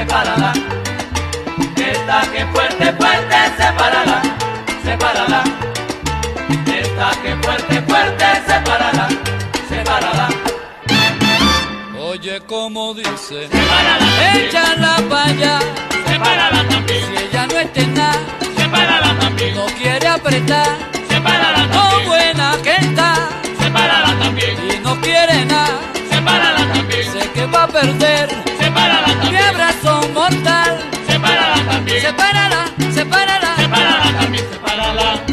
Sepárala. 0.03 0.51
Esta 1.77 2.21
que 2.31 2.45
fuerte, 2.47 2.93
fuerte, 2.99 3.35
sepárala, 3.57 4.21
sepárala. 4.83 5.43
Esta 6.79 7.09
que 7.21 7.35
fuerte, 7.43 7.81
fuerte, 7.87 8.25
sepárala, 8.47 9.07
sepárala. 9.69 10.27
Oye 12.01 12.39
como 12.47 12.93
dice, 12.93 13.47
Sepárala 13.49 14.07
échala 14.35 14.95
para 15.09 15.25
allá. 15.25 15.59
Sepárala 16.05 16.67
también. 16.67 17.03
Si 17.07 17.23
ella 17.23 17.47
no 17.47 17.59
está 17.59 17.79
en 17.81 17.93
nada, 17.93 18.19
Sepárala 18.57 19.19
también. 19.19 19.55
no 19.55 19.65
quiere 19.67 20.07
apretar. 20.07 20.67
Sepárala 21.09 21.65
Lo 21.67 21.73
también. 21.81 22.07
buena 22.09 22.51
que 22.61 22.75
está 22.75 23.15
Sepárala 23.59 24.19
también. 24.19 24.57
y 24.69 24.79
no 24.83 24.99
quiere 25.01 25.45
nada. 25.45 25.79
Sepárala 26.11 26.73
también. 26.73 27.11
Sé 27.13 27.29
que 27.33 27.45
va 27.45 27.63
a 27.63 27.67
perder. 27.67 28.52
Abrazo 29.53 30.09
mortal. 30.13 30.79
Sepárala 31.07 31.55
también. 31.69 32.01
Sepárala, 32.01 32.65
sepárala. 32.93 33.55
Sepárala 33.55 34.19
también. 34.19 34.45
Sepárala. 34.51 35.32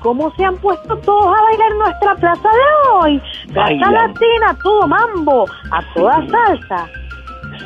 Cómo 0.00 0.32
se 0.36 0.44
han 0.44 0.56
puesto 0.58 0.96
todos 0.98 1.26
a 1.26 1.42
bailar 1.42 1.74
nuestra 1.76 2.14
plaza 2.16 2.48
de 2.48 2.90
hoy. 2.92 3.22
Plaza 3.52 3.70
Bailan. 3.70 3.92
latina, 3.94 4.56
todo 4.62 4.88
mambo, 4.88 5.46
a 5.70 5.94
toda 5.94 6.26
salsa. 6.26 6.88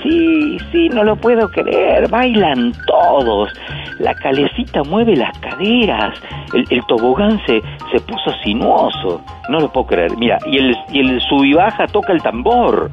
Sí, 0.03 0.59
sí, 0.71 0.89
no 0.91 1.05
lo 1.05 1.17
puedo 1.17 1.49
creer. 1.49 2.09
Bailan 2.11 2.73
todos. 2.87 3.51
La 4.01 4.15
calecita 4.15 4.83
mueve 4.85 5.17
las 5.17 5.37
caderas. 5.39 6.21
El, 6.53 6.65
el 6.71 6.85
tobogán 6.87 7.41
se, 7.47 7.63
se 7.93 8.01
puso 8.01 8.31
sinuoso. 8.43 9.21
No 9.49 9.61
lo 9.61 9.73
puedo 9.73 9.87
creer. 9.87 10.17
Mira, 10.19 10.39
y 10.47 10.59
el, 10.59 10.77
y 10.91 11.01
el 11.01 11.21
sub 11.23 11.45
y 11.45 11.55
baja 11.55 11.87
toca 11.87 12.13
el 12.13 12.23
tambor. 12.23 12.91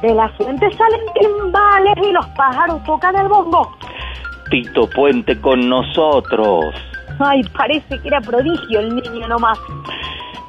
De 0.00 0.14
la 0.14 0.28
fuente 0.30 0.70
salen 0.72 1.00
timbales 1.12 1.94
y 2.08 2.12
los 2.12 2.26
pájaros 2.28 2.82
tocan 2.84 3.16
el 3.16 3.28
bongo. 3.28 3.72
Tito 4.48 4.88
Puente 4.88 5.38
con 5.40 5.68
nosotros. 5.68 6.64
Ay, 7.18 7.42
parece 7.68 8.00
que 8.00 8.08
era 8.08 8.20
prodigio 8.20 8.80
el 8.80 8.94
niño 8.94 9.28
nomás. 9.28 9.58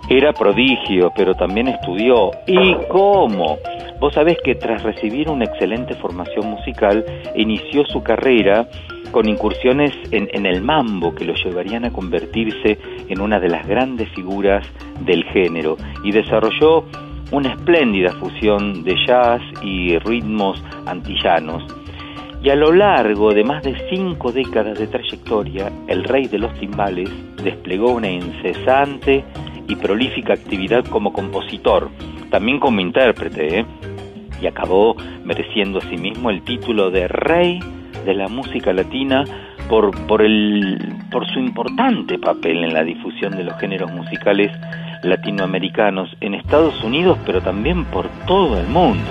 Era 0.10 0.32
prodigio, 0.32 1.12
pero 1.16 1.34
también 1.36 1.68
estudió. 1.68 2.32
¿Y 2.48 2.76
cómo? 2.88 3.58
Vos 4.00 4.14
sabés 4.14 4.38
que 4.44 4.56
tras 4.56 4.82
recibir 4.84 5.30
una 5.30 5.46
excelente 5.46 5.94
formación 5.96 6.50
musical, 6.50 7.04
inició 7.36 7.86
su 7.86 8.02
carrera 8.02 8.68
con 9.12 9.28
incursiones 9.28 9.92
en, 10.12 10.30
en 10.32 10.46
el 10.46 10.62
mambo 10.62 11.14
que 11.14 11.26
lo 11.26 11.34
llevarían 11.34 11.84
a 11.86 11.92
convertirse 11.92 12.78
en 13.10 13.22
una 13.22 13.40
de 13.40 13.50
las 13.50 13.68
grandes 13.68 14.08
figuras 14.16 14.66
del 15.02 15.24
género 15.26 15.76
y 16.04 16.12
desarrolló 16.12 16.86
una 17.32 17.50
espléndida 17.50 18.14
fusión 18.14 18.84
de 18.84 18.96
jazz 19.06 19.42
y 19.62 19.98
ritmos 20.00 20.64
antillanos. 20.86 21.64
Y 22.42 22.50
a 22.50 22.56
lo 22.56 22.72
largo 22.72 23.34
de 23.34 23.44
más 23.44 23.62
de 23.64 23.76
cinco 23.90 24.32
décadas 24.32 24.80
de 24.80 24.88
trayectoria, 24.88 25.70
el 25.90 26.04
rey 26.04 26.28
de 26.28 26.38
los 26.38 26.54
timbales 26.60 27.10
desplegó 27.44 27.94
una 27.94 28.10
incesante 28.10 29.26
y 29.68 29.76
prolífica 29.76 30.34
actividad 30.34 30.86
como 30.86 31.12
compositor, 31.12 31.90
también 32.30 32.60
como 32.60 32.80
intérprete, 32.80 33.60
¿eh? 33.60 33.66
y 34.42 34.48
acabó 34.48 34.96
mereciendo 35.26 35.80
asimismo 35.80 36.30
el 36.30 36.44
título 36.44 36.92
de 36.92 37.08
rey 37.08 37.60
de 38.06 38.14
la 38.14 38.28
música 38.28 38.72
latina 38.72 39.24
por, 39.68 39.92
por, 40.06 40.22
el, 40.22 40.78
por 41.12 41.28
su 41.28 41.40
importante 41.40 42.20
papel 42.20 42.64
en 42.64 42.74
la 42.74 42.84
difusión 42.84 43.36
de 43.36 43.44
los 43.44 43.58
géneros 43.58 43.92
musicales 43.92 44.52
latinoamericanos 45.04 46.16
en 46.22 46.36
Estados 46.36 46.84
Unidos, 46.84 47.18
pero 47.26 47.42
también 47.42 47.86
por 47.86 48.08
todo 48.28 48.60
el 48.60 48.68
mundo. 48.68 49.10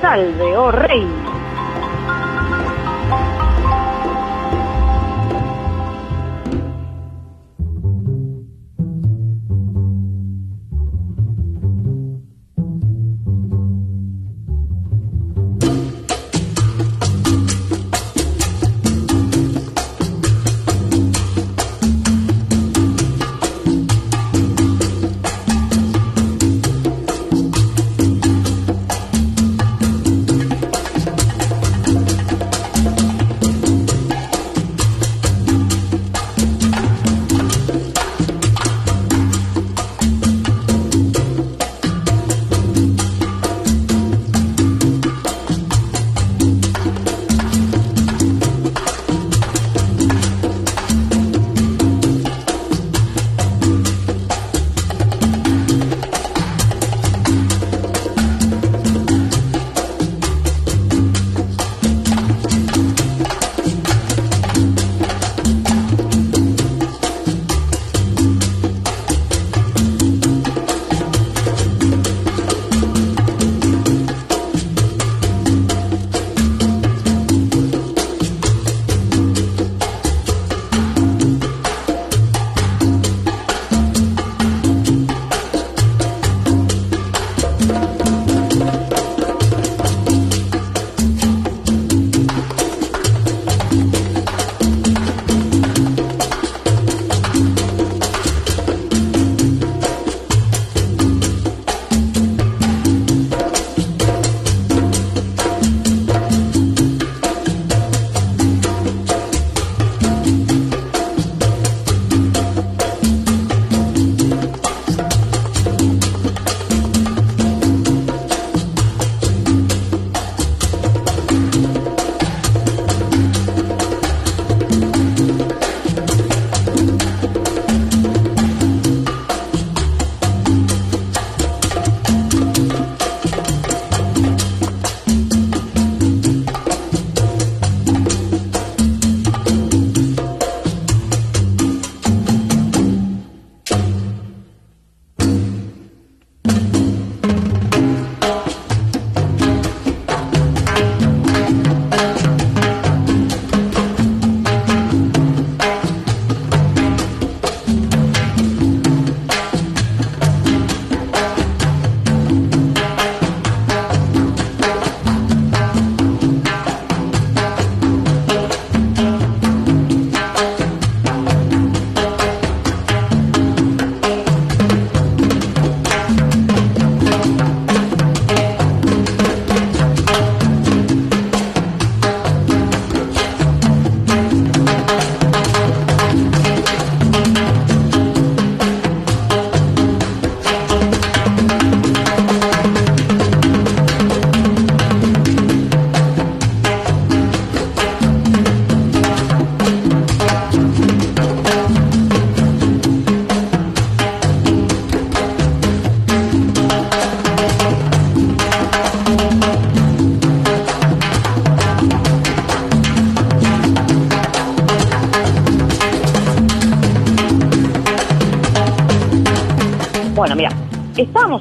Salve, 0.00 0.56
oh 0.56 0.72
rey. 0.72 1.06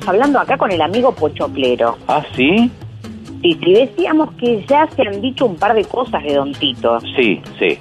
Hablando 0.08 0.39
acá 0.39 0.58
con 0.58 0.72
el 0.72 0.82
amigo 0.82 1.14
Pochoclero. 1.14 1.97
¿Ah, 2.08 2.24
sí? 2.36 2.72
Y 3.41 3.53
si 3.55 3.74
decíamos 3.74 4.32
que 4.34 4.66
ya 4.68 4.88
se 4.88 5.01
han 5.03 5.22
dicho 5.22 5.45
un 5.45 5.55
par 5.55 5.74
de 5.74 5.86
cosas 5.86 6.24
de 6.24 6.34
Don 6.34 6.53
Tito. 6.53 6.99
Sí, 7.16 7.41
sí. 7.60 7.78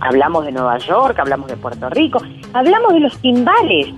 Hablamos 0.00 0.44
de 0.44 0.52
Nueva 0.52 0.78
York, 0.78 1.18
hablamos 1.18 1.48
de 1.48 1.56
Puerto 1.56 1.88
Rico, 1.90 2.20
hablamos 2.52 2.92
de 2.92 3.00
los 3.00 3.18
timbales. 3.18 3.88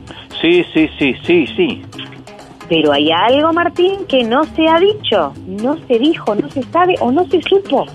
Sí, 0.41 0.65
sí, 0.75 0.89
sí, 0.99 1.15
sí, 1.25 1.47
sí. 1.57 1.83
Pero 2.69 2.93
hay 2.93 3.11
algo, 3.11 3.53
Martín, 3.53 4.07
que 4.09 4.25
no 4.25 4.45
se 4.45 4.69
ha 4.69 4.79
dicho, 4.81 5.33
no 5.47 5.77
se 5.87 5.99
dijo, 5.99 6.35
no 6.35 6.49
se 6.51 6.63
sabe 6.65 6.95
o 7.01 7.13
no 7.13 7.27
se 7.29 7.41
supo. 7.43 7.87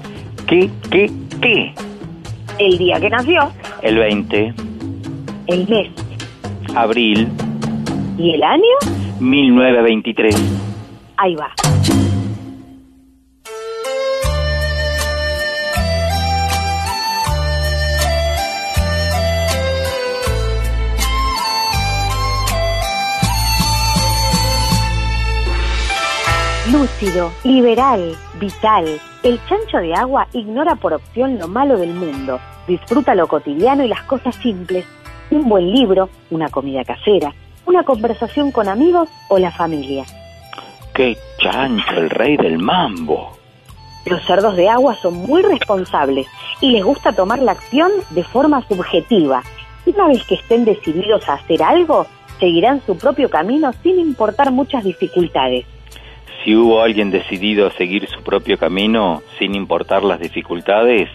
¿Qué, 0.47 0.69
qué, 0.89 1.11
qué? 1.41 1.73
El 2.57 2.77
día 2.77 2.99
que 2.99 3.09
nació, 3.09 3.51
El 3.81 3.97
20, 3.97 4.53
el 5.47 5.67
mes 5.67 5.89
abril, 6.75 7.27
y 8.17 8.31
el 8.31 8.43
año, 8.43 9.00
1923. 9.21 10.35
Ahí 11.17 11.35
va. 11.35 11.51
Lúcido, 26.71 27.31
liberal, 27.43 28.15
vital. 28.39 28.85
El 29.21 29.39
chancho 29.45 29.77
de 29.77 29.93
agua 29.93 30.27
ignora 30.33 30.73
por 30.75 30.93
opción 30.93 31.37
lo 31.37 31.47
malo 31.47 31.77
del 31.77 31.93
mundo, 31.93 32.39
disfruta 32.67 33.13
lo 33.13 33.27
cotidiano 33.27 33.83
y 33.83 33.87
las 33.87 34.01
cosas 34.03 34.35
simples. 34.37 34.85
Un 35.29 35.47
buen 35.47 35.71
libro, 35.71 36.09
una 36.31 36.49
comida 36.49 36.83
casera, 36.83 37.33
una 37.65 37.83
conversación 37.83 38.51
con 38.51 38.67
amigos 38.67 39.09
o 39.29 39.37
la 39.37 39.51
familia. 39.51 40.05
¡Qué 40.93 41.17
chancho, 41.37 41.95
el 41.97 42.09
rey 42.09 42.37
del 42.37 42.59
mambo! 42.59 43.37
Los 44.05 44.25
cerdos 44.25 44.55
de 44.55 44.67
agua 44.67 44.95
son 44.95 45.13
muy 45.13 45.41
responsables 45.43 46.27
y 46.59 46.71
les 46.71 46.83
gusta 46.83 47.13
tomar 47.13 47.39
la 47.39 47.51
acción 47.51 47.91
de 48.09 48.23
forma 48.23 48.65
subjetiva. 48.67 49.43
Una 49.85 50.07
vez 50.07 50.23
que 50.23 50.35
estén 50.35 50.65
decididos 50.65 51.27
a 51.29 51.33
hacer 51.33 51.61
algo, 51.61 52.07
seguirán 52.39 52.81
su 52.85 52.97
propio 52.97 53.29
camino 53.29 53.71
sin 53.83 53.99
importar 53.99 54.51
muchas 54.51 54.83
dificultades. 54.83 55.65
Si 56.43 56.55
hubo 56.55 56.81
alguien 56.81 57.11
decidido 57.11 57.67
a 57.67 57.71
seguir 57.73 58.07
su 58.09 58.23
propio 58.23 58.57
camino 58.57 59.21
sin 59.37 59.53
importar 59.53 60.03
las 60.03 60.19
dificultades, 60.19 61.07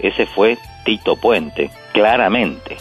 ese 0.00 0.26
fue 0.26 0.58
Tito 0.84 1.16
Puente, 1.16 1.70
claramente. 1.92 2.76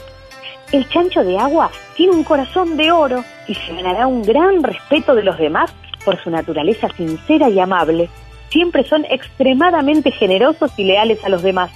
El 0.72 0.88
chancho 0.89 1.24
de 1.24 1.38
agua 1.38 1.70
tiene 1.95 2.13
un 2.13 2.24
corazón 2.24 2.78
de 2.78 2.91
oro 2.91 3.24
y 3.47 3.55
se 3.55 3.74
ganará 3.76 4.07
un 4.07 4.24
gran 4.24 4.63
respeto 4.63 5.16
de 5.16 5.24
los 5.24 5.38
demás 5.38 5.74
por 6.03 6.22
su 6.22 6.30
naturaleza 6.30 6.89
sincera 6.95 7.49
y 7.49 7.59
amable. 7.59 8.09
Siempre 8.49 8.84
son 8.84 9.05
extremadamente 9.05 10.11
generosos 10.11 10.72
y 10.78 10.86
leales 10.86 11.24
a 11.24 11.30
los 11.30 11.43
demás. 11.43 11.72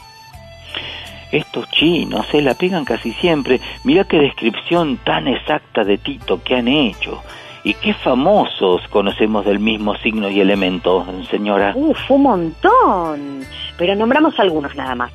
Estos 1.32 1.70
chinos 1.70 2.26
se 2.32 2.42
la 2.42 2.56
pegan 2.56 2.86
casi 2.86 3.14
siempre. 3.14 3.60
Mira 3.84 4.04
qué 4.04 4.18
descripción 4.18 4.98
tan 4.98 5.28
exacta 5.28 5.84
de 5.84 5.98
Tito 5.98 6.42
que 6.44 6.56
han 6.56 6.68
hecho. 6.68 7.22
Y 7.64 7.74
qué 7.76 7.94
famosos 7.94 8.82
conocemos 8.90 9.46
del 9.46 9.60
mismo 9.60 9.96
signo 9.98 10.30
y 10.30 10.40
elemento, 10.40 11.06
señora. 11.30 11.74
Uf, 11.76 12.10
un 12.10 12.24
montón. 12.24 13.46
Pero 13.78 13.96
nombramos 13.96 14.40
algunos 14.40 14.76
nada 14.76 14.96
más. 14.96 15.12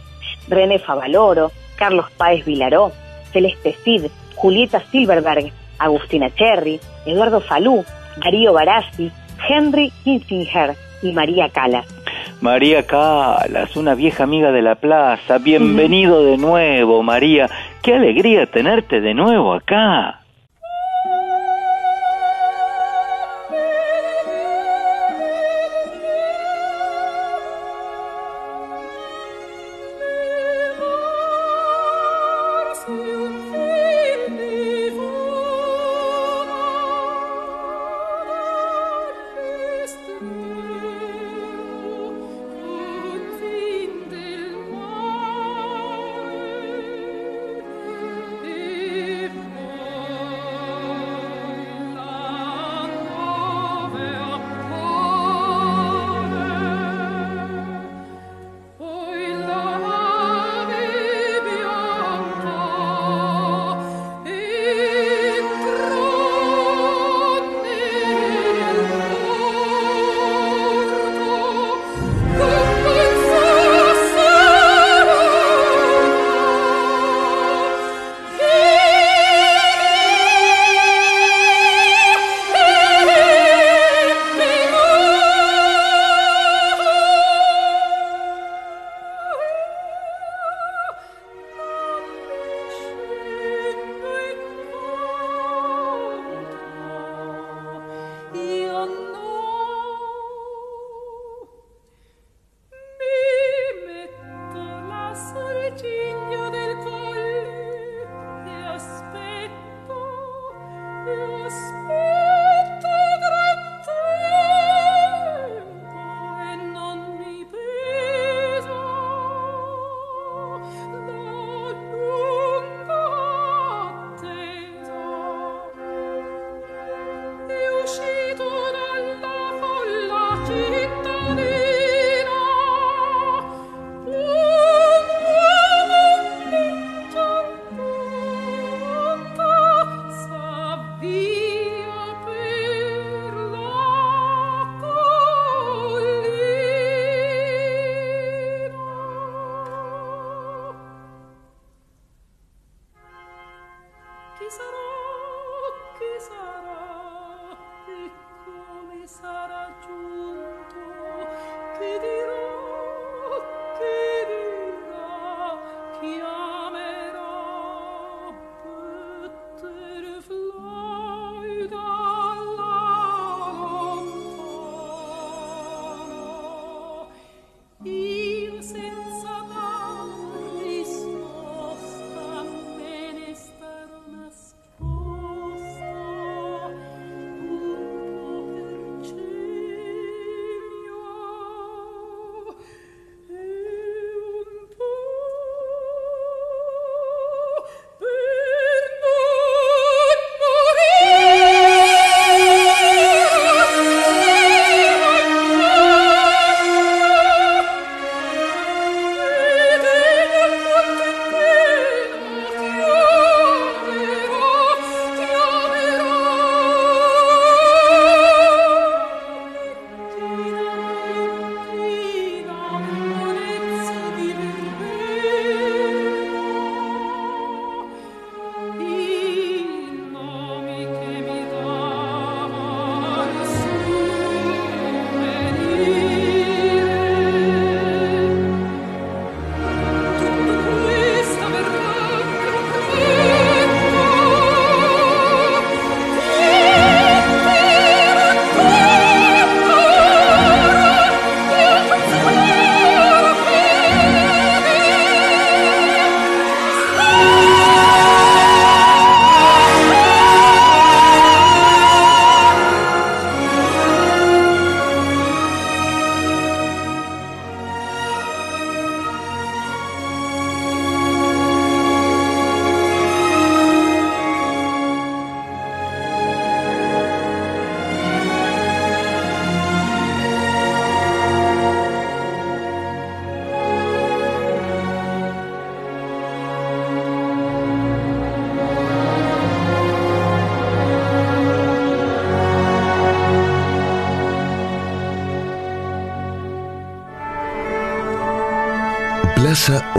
René 0.47 0.79
Favaloro, 0.79 1.51
Carlos 1.77 2.11
Páez 2.17 2.45
Vilaró, 2.45 2.93
Celeste 3.35 3.77
Cid, 3.85 4.07
Julieta 4.37 4.81
Silverberg, 4.91 5.53
Agustina 5.79 6.31
Cherry, 6.35 6.81
Eduardo 7.05 7.41
Falú, 7.41 7.85
Darío 8.17 8.55
Barassi, 8.55 9.11
Henry 9.47 9.93
Kissinger 10.05 10.75
y 11.03 11.13
María 11.13 11.51
Calas. 11.51 11.87
María 12.41 12.87
Calas, 12.87 13.77
una 13.77 13.95
vieja 13.95 14.25
amiga 14.25 14.53
de 14.53 14.63
la 14.63 14.77
plaza. 14.77 15.39
Bienvenido 15.39 16.25
de 16.25 16.39
nuevo, 16.39 17.03
María. 17.03 17.51
Qué 17.83 17.95
alegría 17.95 18.47
tenerte 18.47 19.01
de 19.01 19.15
nuevo 19.15 19.53
acá. 19.53 20.24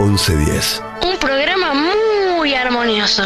1110. 0.06 0.82
Un 1.02 1.16
programa 1.18 1.74
muy 1.74 2.54
armonioso. 2.54 3.24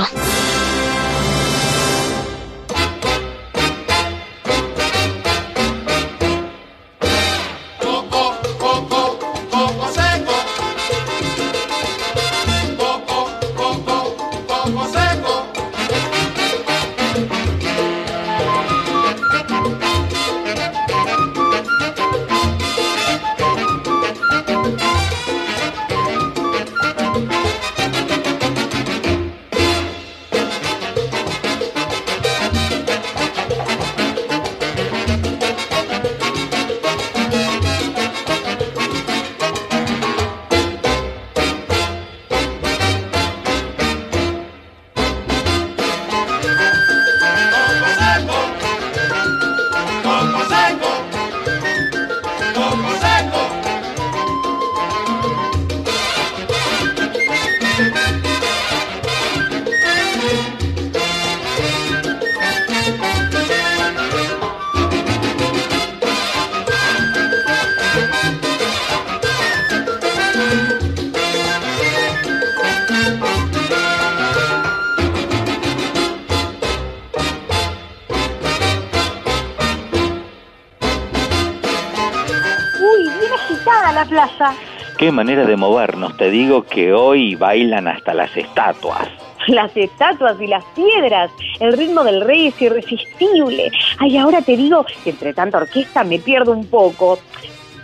Qué 84.99 85.13
manera 85.13 85.45
de 85.45 85.57
movernos, 85.57 86.17
te 86.17 86.31
digo 86.31 86.63
que 86.63 86.93
hoy 86.93 87.35
bailan 87.35 87.89
hasta 87.89 88.15
las 88.15 88.35
estatuas. 88.37 89.09
Las 89.47 89.75
estatuas 89.75 90.39
y 90.39 90.47
las 90.47 90.63
piedras, 90.77 91.31
el 91.61 91.73
ritmo 91.73 92.05
del 92.05 92.21
rey 92.21 92.49
es 92.49 92.61
irresistible. 92.61 93.73
Ay, 93.99 94.19
ahora 94.19 94.43
te 94.43 94.55
digo 94.55 94.85
que 95.03 95.11
entre 95.11 95.33
tanta 95.33 95.57
orquesta 95.57 96.05
me 96.05 96.19
pierdo 96.19 96.53
un 96.53 96.67
poco. 96.67 97.19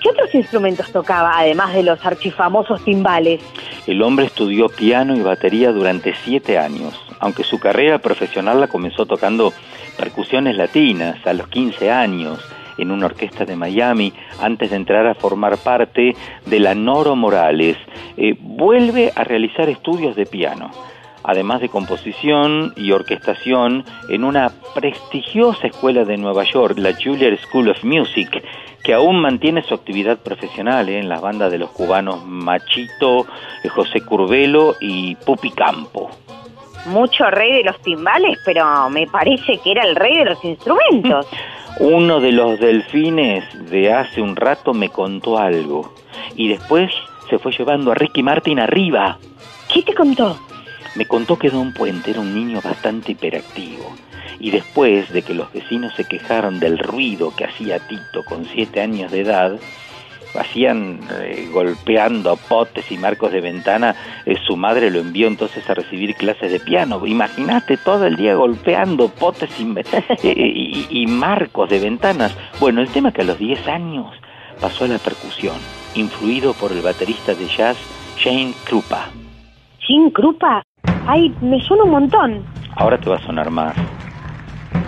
¿Qué 0.02 0.10
otros 0.10 0.34
instrumentos 0.34 0.92
tocaba, 0.92 1.38
además 1.38 1.72
de 1.72 1.82
los 1.82 2.04
archifamosos 2.04 2.84
timbales? 2.84 3.40
El 3.86 4.02
hombre 4.02 4.26
estudió 4.26 4.68
piano 4.68 5.16
y 5.16 5.22
batería 5.22 5.72
durante 5.72 6.14
siete 6.14 6.58
años, 6.58 6.94
aunque 7.20 7.42
su 7.42 7.58
carrera 7.58 7.98
profesional 8.00 8.60
la 8.60 8.68
comenzó 8.68 9.06
tocando 9.06 9.54
percusiones 9.96 10.56
latinas 10.56 11.26
a 11.26 11.32
los 11.32 11.48
15 11.48 11.90
años 11.90 12.38
en 12.78 12.90
una 12.90 13.06
orquesta 13.06 13.44
de 13.44 13.56
Miami 13.56 14.12
antes 14.40 14.70
de 14.70 14.76
entrar 14.76 15.06
a 15.06 15.14
formar 15.14 15.56
parte 15.58 16.14
de 16.46 16.60
la 16.60 16.74
Noro 16.74 17.16
Morales. 17.16 17.76
Eh, 18.16 18.34
vuelve 18.40 19.12
a 19.14 19.24
realizar 19.24 19.68
estudios 19.68 20.16
de 20.16 20.26
piano, 20.26 20.70
además 21.22 21.60
de 21.60 21.68
composición 21.68 22.72
y 22.76 22.92
orquestación 22.92 23.84
en 24.08 24.24
una 24.24 24.50
prestigiosa 24.74 25.66
escuela 25.66 26.04
de 26.04 26.16
Nueva 26.16 26.44
York, 26.44 26.78
la 26.78 26.94
Juilliard 26.94 27.38
School 27.38 27.70
of 27.70 27.82
Music, 27.84 28.30
que 28.82 28.94
aún 28.94 29.20
mantiene 29.20 29.62
su 29.62 29.74
actividad 29.74 30.18
profesional 30.18 30.88
eh, 30.88 30.98
en 30.98 31.08
las 31.08 31.20
bandas 31.20 31.50
de 31.50 31.58
los 31.58 31.70
cubanos 31.70 32.24
Machito, 32.24 33.26
eh, 33.64 33.68
José 33.68 34.00
Curvelo 34.00 34.76
y 34.80 35.16
Pupi 35.16 35.50
Campo. 35.50 36.10
Mucho 36.86 37.30
rey 37.30 37.52
de 37.52 37.64
los 37.64 37.78
timbales, 37.80 38.38
pero 38.44 38.88
me 38.90 39.06
parece 39.06 39.58
que 39.58 39.72
era 39.72 39.84
el 39.84 39.96
rey 39.96 40.18
de 40.18 40.24
los 40.24 40.44
instrumentos. 40.44 41.26
Uno 41.78 42.20
de 42.20 42.32
los 42.32 42.58
delfines 42.58 43.44
de 43.70 43.92
hace 43.92 44.22
un 44.22 44.34
rato 44.34 44.72
me 44.72 44.88
contó 44.88 45.38
algo 45.38 45.92
y 46.34 46.48
después 46.48 46.90
se 47.28 47.38
fue 47.38 47.52
llevando 47.52 47.92
a 47.92 47.94
Ricky 47.94 48.22
Martin 48.22 48.60
arriba. 48.60 49.18
¿Qué 49.72 49.82
te 49.82 49.94
contó? 49.94 50.38
Me 50.94 51.06
contó 51.06 51.38
que 51.38 51.50
Don 51.50 51.74
Puente 51.74 52.12
era 52.12 52.20
un 52.20 52.34
niño 52.34 52.60
bastante 52.62 53.12
hiperactivo 53.12 53.94
y 54.38 54.50
después 54.50 55.12
de 55.12 55.22
que 55.22 55.34
los 55.34 55.52
vecinos 55.52 55.94
se 55.94 56.04
quejaron 56.04 56.60
del 56.60 56.78
ruido 56.78 57.34
que 57.36 57.44
hacía 57.44 57.78
Tito 57.86 58.24
con 58.24 58.46
siete 58.46 58.80
años 58.80 59.12
de 59.12 59.20
edad, 59.20 59.58
hacían 60.38 61.00
eh, 61.20 61.48
golpeando 61.52 62.36
potes 62.48 62.90
y 62.92 62.98
marcos 62.98 63.32
de 63.32 63.40
ventana, 63.40 63.94
eh, 64.24 64.36
su 64.46 64.56
madre 64.56 64.90
lo 64.90 65.00
envió 65.00 65.26
entonces 65.26 65.68
a 65.68 65.74
recibir 65.74 66.14
clases 66.14 66.50
de 66.52 66.60
piano. 66.60 67.04
Imagínate 67.06 67.76
todo 67.76 68.06
el 68.06 68.16
día 68.16 68.34
golpeando 68.34 69.08
potes 69.08 69.50
y, 69.58 69.64
y- 70.28 70.86
y 70.90 71.06
marcos 71.06 71.68
de 71.70 71.78
ventanas. 71.80 72.36
Bueno, 72.60 72.80
el 72.80 72.88
tema 72.88 73.08
es 73.10 73.14
que 73.14 73.22
a 73.22 73.26
los 73.26 73.38
10 73.38 73.66
años 73.68 74.06
pasó 74.60 74.84
a 74.84 74.88
la 74.88 74.98
percusión, 74.98 75.56
influido 75.94 76.52
por 76.54 76.72
el 76.72 76.82
baterista 76.82 77.34
de 77.34 77.46
jazz 77.46 77.76
Shane 78.18 78.54
Krupa. 78.64 79.08
¿Sin 79.86 80.10
Krupa? 80.10 80.62
Ay, 81.06 81.32
me 81.40 81.60
suena 81.60 81.84
un 81.84 81.90
montón. 81.90 82.44
Ahora 82.74 82.98
te 82.98 83.08
va 83.08 83.16
a 83.16 83.26
sonar 83.26 83.50
más. 83.50 83.76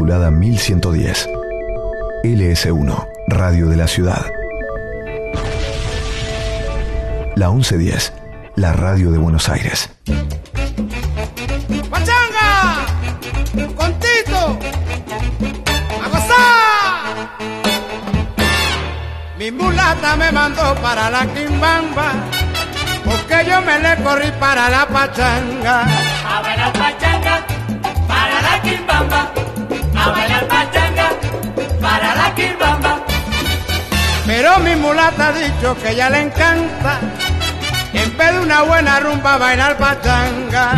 Modulada 0.00 0.30
1110. 0.30 1.28
LS1, 2.24 3.08
Radio 3.28 3.66
de 3.68 3.76
la 3.76 3.86
Ciudad. 3.86 4.24
La 7.36 7.50
1110, 7.50 8.14
la 8.56 8.72
radio 8.72 9.10
de 9.10 9.18
Buenos 9.18 9.50
Aires. 9.50 9.90
¡Pachanga! 11.90 12.86
¡Contito! 13.76 14.58
¡A 16.02 16.08
gozar! 16.08 17.28
Mi 19.38 19.50
mulata 19.50 20.16
me 20.16 20.32
mandó 20.32 20.74
para 20.76 21.10
la 21.10 21.26
quimbamba, 21.26 22.12
porque 23.04 23.50
yo 23.50 23.60
me 23.60 23.78
le 23.80 24.02
corrí 24.02 24.32
para 24.40 24.70
la 24.70 24.88
pachanga. 24.88 25.86
Pero 34.52 34.64
mi 34.64 34.74
mulata 34.74 35.28
ha 35.28 35.32
dicho 35.32 35.76
que 35.80 35.90
ella 35.90 36.10
le 36.10 36.22
encanta, 36.22 36.98
en 37.92 38.16
vez 38.16 38.32
de 38.32 38.40
una 38.40 38.62
buena 38.62 38.98
rumba, 38.98 39.38
bailar 39.38 39.76
pachanga. 39.78 40.72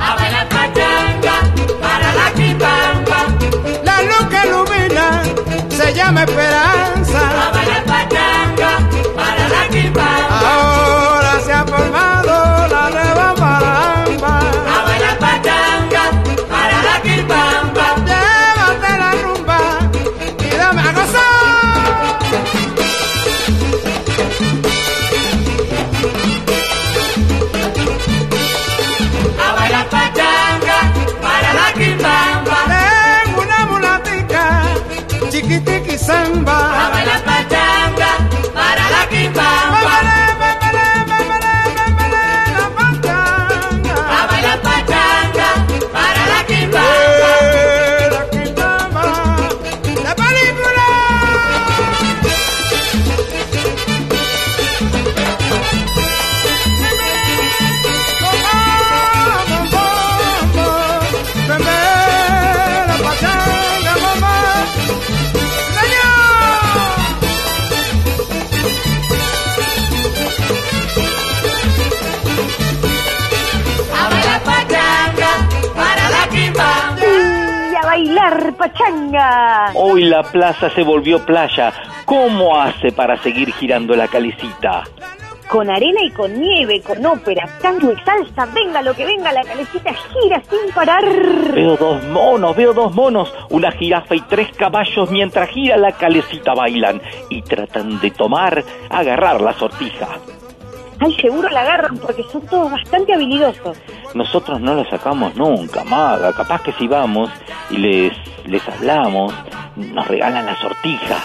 A 0.00 0.14
bailar 0.14 0.48
pachanga, 0.48 1.36
para 1.80 2.14
la 2.14 2.32
quimbamba. 2.36 3.26
La 3.82 4.02
luz 4.02 4.28
que 4.30 4.48
ilumina 4.48 5.22
se 5.70 5.92
llama 5.92 6.22
esperanza. 6.22 6.99
Chiquitiqui 35.70 35.98
samba. 35.98 36.52
A 36.52 36.90
bailar 36.90 37.22
pachanga, 37.24 38.10
para 38.54 38.90
la 38.90 39.06
quimbamba. 39.08 40.19
Pachanga. 78.90 79.72
Hoy 79.74 80.04
la 80.04 80.22
plaza 80.22 80.70
se 80.70 80.82
volvió 80.82 81.24
playa. 81.24 81.72
¿Cómo 82.04 82.60
hace 82.60 82.92
para 82.92 83.16
seguir 83.22 83.52
girando 83.52 83.94
la 83.94 84.08
calecita? 84.08 84.84
Con 85.48 85.68
arena 85.68 86.00
y 86.04 86.10
con 86.10 86.40
nieve, 86.40 86.80
con 86.80 87.04
ópera, 87.04 87.44
tango 87.60 87.90
y 87.90 87.96
salsa, 88.04 88.46
venga 88.54 88.82
lo 88.82 88.94
que 88.94 89.04
venga, 89.04 89.32
la 89.32 89.42
calecita 89.42 89.92
gira 89.92 90.40
sin 90.48 90.72
parar. 90.72 91.04
Veo 91.52 91.76
dos 91.76 92.04
monos, 92.04 92.54
veo 92.54 92.72
dos 92.72 92.94
monos, 92.94 93.34
una 93.50 93.72
jirafa 93.72 94.14
y 94.14 94.20
tres 94.20 94.52
caballos 94.56 95.10
mientras 95.10 95.48
gira 95.48 95.76
la 95.76 95.90
calecita 95.90 96.54
bailan 96.54 97.02
y 97.30 97.42
tratan 97.42 98.00
de 98.00 98.12
tomar, 98.12 98.62
agarrar 98.90 99.40
la 99.40 99.52
sortija. 99.54 100.08
Ay, 101.00 101.16
seguro 101.20 101.48
la 101.48 101.60
agarran 101.62 101.96
porque 101.98 102.22
son 102.30 102.42
todos 102.46 102.70
bastante 102.70 103.14
habilidosos. 103.14 103.78
Nosotros 104.14 104.60
no 104.60 104.74
la 104.74 104.88
sacamos 104.88 105.34
nunca, 105.34 105.82
maga. 105.82 106.32
Capaz 106.32 106.62
que 106.62 106.72
si 106.72 106.86
vamos 106.86 107.30
y 107.70 107.78
les, 107.78 108.12
les 108.44 108.68
hablamos, 108.68 109.32
nos 109.76 110.06
regalan 110.06 110.44
la 110.44 110.56
sortija. 110.60 111.16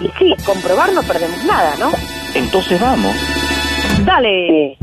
Y 0.00 0.08
sí, 0.18 0.34
comprobar 0.44 0.92
no 0.92 1.02
perdemos 1.02 1.44
nada, 1.44 1.74
¿no? 1.78 1.90
Entonces 2.34 2.80
vamos. 2.80 3.14
Dale. 4.04 4.76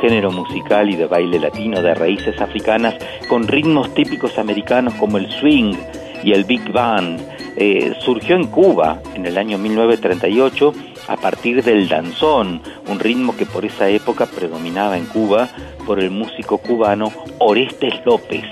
Género 0.00 0.30
musical 0.30 0.90
y 0.90 0.96
de 0.96 1.06
baile 1.06 1.38
latino 1.38 1.82
de 1.82 1.94
raíces 1.94 2.40
africanas 2.40 2.94
con 3.28 3.46
ritmos 3.46 3.92
típicos 3.94 4.38
americanos 4.38 4.94
como 4.94 5.18
el 5.18 5.30
swing 5.30 5.74
y 6.22 6.32
el 6.32 6.44
big 6.44 6.72
band. 6.72 7.20
Eh, 7.58 7.94
surgió 8.00 8.36
en 8.36 8.48
Cuba 8.48 9.00
en 9.14 9.24
el 9.24 9.38
año 9.38 9.56
1938 9.56 10.74
a 11.08 11.16
partir 11.16 11.62
del 11.62 11.88
danzón, 11.88 12.60
un 12.88 12.98
ritmo 12.98 13.34
que 13.36 13.46
por 13.46 13.64
esa 13.64 13.88
época 13.88 14.26
predominaba 14.26 14.98
en 14.98 15.06
Cuba 15.06 15.48
por 15.86 16.00
el 16.00 16.10
músico 16.10 16.58
cubano 16.58 17.12
Orestes 17.38 17.94
López. 18.04 18.44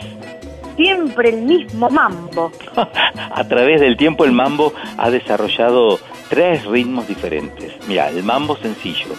Siempre 0.76 1.30
el 1.30 1.42
mismo 1.42 1.90
mambo. 1.90 2.50
A 3.30 3.44
través 3.44 3.80
del 3.80 3.96
tiempo 3.96 4.24
el 4.24 4.32
mambo 4.32 4.72
ha 4.96 5.10
desarrollado 5.10 5.98
tres 6.28 6.64
ritmos 6.64 7.06
diferentes. 7.06 7.72
Mira, 7.86 8.08
el 8.08 8.22
mambo 8.22 8.56
sencillo, 8.56 9.14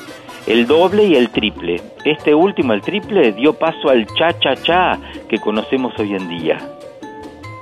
el 0.48 0.68
doble 0.68 1.06
y 1.06 1.16
el 1.16 1.30
triple. 1.30 1.82
Este 2.04 2.36
último, 2.36 2.74
el 2.74 2.82
triple, 2.82 3.32
dio 3.32 3.54
paso 3.54 3.90
al 3.90 4.06
cha-cha-cha 4.06 5.00
que 5.28 5.40
conocemos 5.40 5.94
hoy 5.98 6.16
en 6.16 6.28
día. 6.30 6.58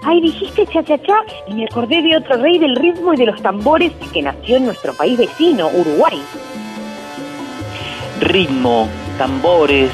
Ay, 0.03 0.19
dijiste 0.19 0.65
cha-cha-cha 0.67 1.23
y 1.47 1.53
me 1.53 1.65
acordé 1.65 2.01
de 2.01 2.17
otro 2.17 2.36
rey 2.38 2.59
del 2.59 2.75
ritmo 2.75 3.13
y 3.13 3.17
de 3.17 3.25
los 3.25 3.41
tambores 3.41 3.93
que 4.11 4.21
nació 4.21 4.57
en 4.57 4.65
nuestro 4.65 4.93
país 4.93 5.17
vecino, 5.17 5.69
Uruguay. 5.69 6.21
Ritmo, 8.19 8.89
tambores, 9.17 9.89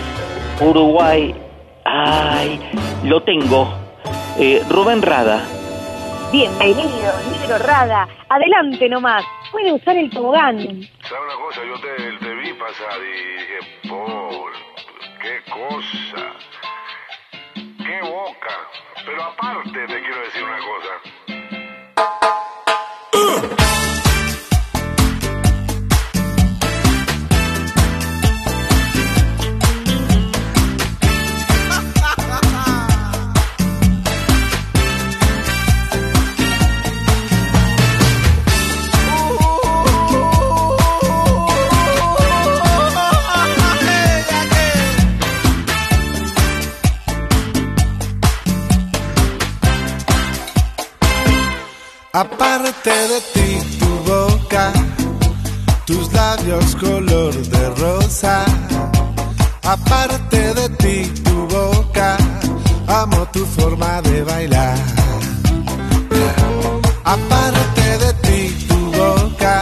Uruguay. 0.60 1.36
Ay, 1.86 2.60
lo 3.04 3.22
tengo. 3.22 3.72
Eh, 4.40 4.64
Rubén 4.68 5.02
Rada. 5.02 5.44
Bienvenido, 6.32 7.14
Negro 7.32 7.58
Rada. 7.60 8.08
Adelante 8.30 8.90
nomás. 8.90 9.24
Puede 9.52 9.74
usar 9.74 9.98
el 9.98 10.10
tobogán. 10.10 10.58
¿Sabe 11.02 11.26
una 11.26 11.36
cosa? 11.36 11.62
Yo 11.66 11.80
te, 11.80 12.36
vi 12.36 12.54
pasar 12.54 13.00
y 13.02 13.40
dije, 13.40 13.60
Paul, 13.90 14.52
qué 15.22 15.42
cosa, 15.52 16.34
qué 17.78 18.02
boca. 18.02 18.70
Pero 19.06 19.24
aparte 19.24 19.88
te 19.88 20.02
quiero 20.02 20.22
decir 20.22 20.44
una 20.44 20.60
cosa. 20.60 21.02
Aparte 52.12 52.90
de 52.90 53.22
ti, 53.34 53.78
tu 53.78 53.86
boca, 54.12 54.74
tus 55.86 56.12
labios 56.12 56.76
color 56.76 57.36
de 57.36 57.70
rosa. 57.76 58.46
Aparte 59.62 60.56
de 60.56 60.70
ti, 60.70 61.22
tu 61.24 61.48
boca, 61.48 62.18
amo 62.88 63.28
tu 63.32 63.46
forma 63.46 64.02
de 64.02 64.24
bailar. 64.24 64.76
Aparte 67.04 67.98
de 68.00 68.14
ti, 68.24 68.66
tu 68.68 68.92
boca, 68.92 69.62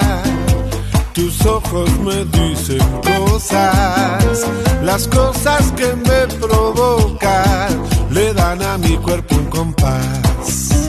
tus 1.13 1.45
ojos 1.45 1.89
me 1.99 2.23
dicen 2.23 2.79
cosas. 3.01 4.47
Las 4.83 5.05
cosas 5.09 5.73
que 5.73 5.93
me 5.93 6.33
provocan 6.39 7.83
le 8.09 8.33
dan 8.33 8.61
a 8.61 8.77
mi 8.77 8.95
cuerpo 8.99 9.35
un 9.35 9.45
compás. 9.47 10.86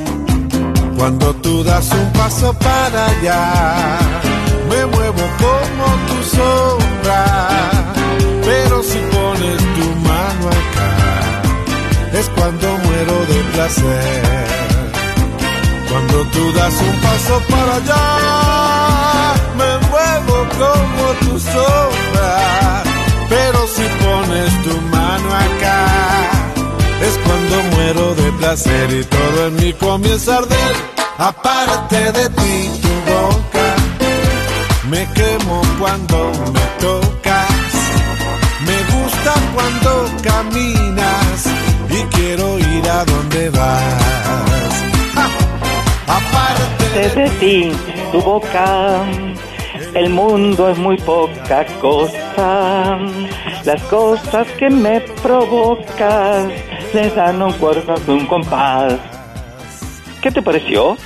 Cuando 0.99 1.33
tú 1.37 1.63
das 1.63 1.89
un 1.93 2.13
paso 2.13 2.53
para 2.55 3.07
allá, 3.07 3.99
me 4.69 4.85
muevo 4.85 5.23
como 5.45 5.87
tu 6.09 6.19
sombra. 6.37 7.25
Pero 8.45 8.83
si 8.83 8.99
pones 9.15 9.59
tu 9.77 9.87
mano 10.09 10.45
acá, 10.59 12.19
es 12.19 12.29
cuando 12.31 12.67
muero 12.85 13.17
de 13.33 13.39
placer. 13.53 14.47
Cuando 15.89 16.25
tú 16.33 16.53
das 16.53 16.75
un 16.89 17.01
paso 17.01 17.43
para 17.49 17.75
allá, 17.77 19.35
me 19.61 19.71
muevo 19.91 20.37
como 20.63 21.05
tu 21.21 21.39
sombra. 21.39 22.83
Pero 23.29 23.59
si 23.69 23.85
pones 24.03 24.63
tu 24.65 24.75
mano 24.97 25.29
acá, 25.47 26.38
es 27.09 27.19
cuando 27.19 27.63
muero 27.75 28.15
de 28.15 28.33
placer 28.33 28.93
y 28.93 29.05
todo 29.05 29.47
en 29.47 29.57
mí 29.57 29.73
comienza 29.73 30.35
a 30.35 30.39
arder. 30.39 30.77
Aparte 31.19 32.13
de 32.13 32.29
ti, 32.31 32.55
tu 32.83 32.95
boca, 33.13 33.67
me 34.91 35.03
quemo 35.19 35.63
cuando 35.79 36.33
me 36.55 36.67
tocas. 36.85 37.73
Me 38.69 38.79
gusta 38.95 39.33
cuando 39.55 39.91
caminas 40.23 41.47
y 41.91 42.01
quiero 42.17 42.59
ir 42.59 42.89
a 42.89 43.05
donde 43.05 43.51
vas. 43.51 44.75
Aparte 46.19 47.21
de 47.21 47.31
ti, 47.41 47.73
tu 48.13 48.21
boca, 48.21 49.05
el 49.95 50.11
mundo 50.11 50.69
es 50.69 50.79
muy 50.79 50.97
poca 50.99 51.65
cosa. 51.81 52.99
Las 53.65 53.83
cosas 53.85 54.47
que 54.59 54.71
me 54.71 55.01
provocas 55.23 56.47
les 56.93 57.15
dan 57.15 57.43
un 57.43 57.53
cuerpo 57.55 57.95
un 58.09 58.27
compás. 58.27 58.95
¿Qué 60.23 60.31
te 60.31 60.43
pareció? 60.43 60.97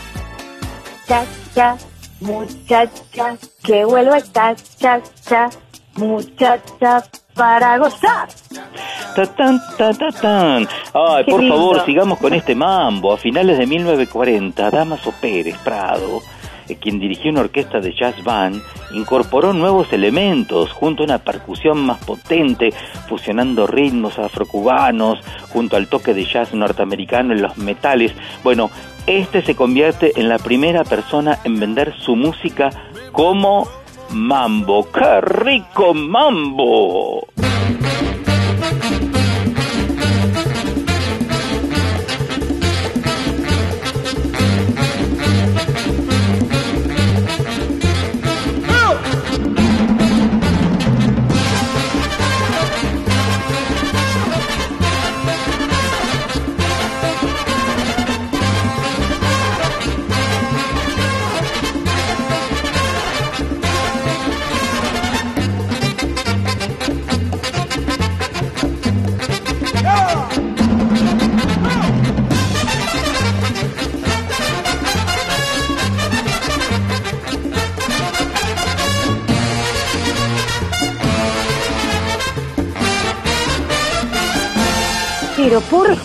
Cha, 1.06 1.24
cha, 1.54 1.76
muchacha, 2.20 3.36
que 3.62 3.84
vuelva 3.84 4.20
cha, 4.20 4.54
cha, 4.78 5.00
cha, 5.26 5.50
muchacha, 5.96 7.02
para 7.34 7.78
gozar. 7.78 8.28
Ta, 9.14 9.26
tan, 9.26 9.60
ta, 9.76 9.92
ta, 9.92 10.10
tan. 10.12 10.68
Ay, 10.94 11.24
Qué 11.24 11.30
por 11.30 11.40
lindo. 11.40 11.56
favor, 11.56 11.84
sigamos 11.84 12.18
con 12.18 12.32
este 12.34 12.54
mambo. 12.54 13.12
A 13.12 13.18
finales 13.18 13.58
de 13.58 13.66
1940, 13.66 14.70
Damaso 14.70 15.12
Pérez 15.20 15.56
Prado, 15.58 16.20
quien 16.76 16.98
dirigió 16.98 17.30
una 17.30 17.40
orquesta 17.40 17.80
de 17.80 17.94
jazz 17.94 18.22
band, 18.24 18.62
incorporó 18.92 19.52
nuevos 19.52 19.92
elementos 19.92 20.72
junto 20.72 21.02
a 21.02 21.06
una 21.06 21.18
percusión 21.18 21.84
más 21.84 22.04
potente, 22.04 22.72
fusionando 23.08 23.66
ritmos 23.66 24.18
afrocubanos 24.18 25.20
junto 25.50 25.76
al 25.76 25.88
toque 25.88 26.14
de 26.14 26.24
jazz 26.24 26.54
norteamericano 26.54 27.32
en 27.32 27.42
los 27.42 27.56
metales. 27.58 28.12
Bueno, 28.42 28.70
este 29.06 29.42
se 29.42 29.56
convierte 29.56 30.12
en 30.20 30.28
la 30.28 30.38
primera 30.38 30.84
persona 30.84 31.38
en 31.44 31.58
vender 31.58 31.94
su 31.98 32.16
música 32.16 32.70
como 33.12 33.68
mambo. 34.10 34.86
¡Qué 34.92 35.20
rico 35.20 35.94
mambo! 35.94 37.26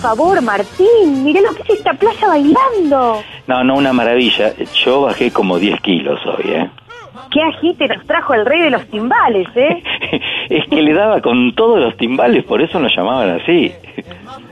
Favor, 0.08 0.42
Martín, 0.42 1.26
mirá 1.26 1.42
lo 1.42 1.54
que 1.54 1.64
es 1.64 1.80
esta 1.80 1.94
playa 1.94 2.28
bailando. 2.28 3.22
No, 3.46 3.64
no, 3.66 3.76
una 3.76 3.92
maravilla. 3.92 4.54
Yo 4.86 5.02
bajé 5.02 5.32
como 5.32 5.60
10 5.60 5.82
kilos 5.82 6.18
hoy, 6.26 6.50
¿eh? 6.50 6.70
Qué 7.30 7.42
agite 7.42 7.90
nos 7.90 8.06
trajo 8.06 8.34
el 8.34 8.46
rey 8.46 8.62
de 8.62 8.70
los 8.70 8.86
timbales, 8.88 9.48
¿eh? 9.56 9.84
Es 10.50 10.66
que 10.70 10.82
le 10.82 10.94
daba 10.94 11.20
con 11.20 11.54
todos 11.56 11.78
los 11.78 11.98
timbales, 11.98 12.46
por 12.46 12.62
eso 12.62 12.80
nos 12.80 12.96
llamaban 12.96 13.32
así. 13.32 13.70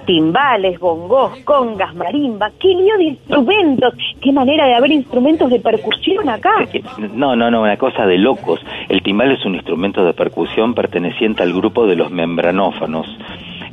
Timbales, 0.05 0.77
bongos, 0.77 1.39
congas, 1.45 1.95
marimba, 1.95 2.51
qué 2.59 2.67
lío 2.67 2.97
de 2.97 3.03
instrumentos. 3.05 3.93
Qué 4.21 4.33
manera 4.33 4.65
de 4.67 4.75
haber 4.75 4.91
instrumentos 4.91 5.49
de 5.49 5.61
percusión 5.61 6.27
acá. 6.27 6.67
No, 7.13 7.33
no, 7.37 7.49
no, 7.49 7.61
una 7.61 7.77
cosa 7.77 8.05
de 8.05 8.17
locos. 8.17 8.59
El 8.89 9.01
timbal 9.01 9.31
es 9.31 9.45
un 9.45 9.55
instrumento 9.55 10.03
de 10.03 10.11
percusión 10.11 10.73
perteneciente 10.73 11.43
al 11.43 11.53
grupo 11.53 11.87
de 11.87 11.95
los 11.95 12.11
membranófonos, 12.11 13.07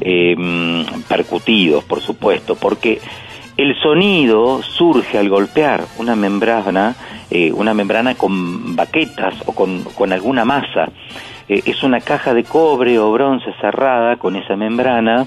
eh, 0.04 0.36
percutidos, 1.08 1.84
por 1.84 2.00
supuesto, 2.00 2.56
porque 2.56 3.00
el 3.56 3.74
sonido 3.80 4.62
surge 4.62 5.18
al 5.18 5.28
golpear 5.28 5.84
una 5.98 6.16
membrana 6.16 6.96
eh, 7.34 7.50
una 7.50 7.72
membrana 7.72 8.14
con 8.14 8.76
baquetas 8.76 9.34
o 9.46 9.54
con, 9.54 10.12
alguna 10.12 10.44
masa. 10.44 10.90
Eh, 11.48 11.62
es 11.64 11.82
una 11.82 12.00
caja 12.00 12.34
de 12.34 12.44
cobre 12.44 12.98
o 12.98 13.10
bronce 13.10 13.54
cerrada 13.58 14.16
con 14.16 14.36
esa 14.36 14.54
membrana 14.54 15.26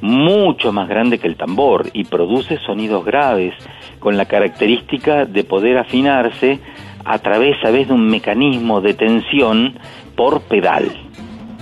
mucho 0.00 0.72
más 0.72 0.88
grande 0.88 1.18
que 1.18 1.26
el 1.26 1.36
tambor 1.36 1.90
y 1.92 2.04
produce 2.04 2.56
sonidos 2.60 3.04
graves 3.04 3.52
con 3.98 4.16
la 4.16 4.24
característica 4.24 5.26
de 5.26 5.44
poder 5.44 5.76
afinarse 5.76 6.60
a 7.04 7.18
través, 7.18 7.62
a 7.62 7.70
de 7.70 7.92
un 7.92 8.08
mecanismo 8.08 8.80
de 8.80 8.94
tensión 8.94 9.74
por 10.16 10.40
pedal. 10.44 10.96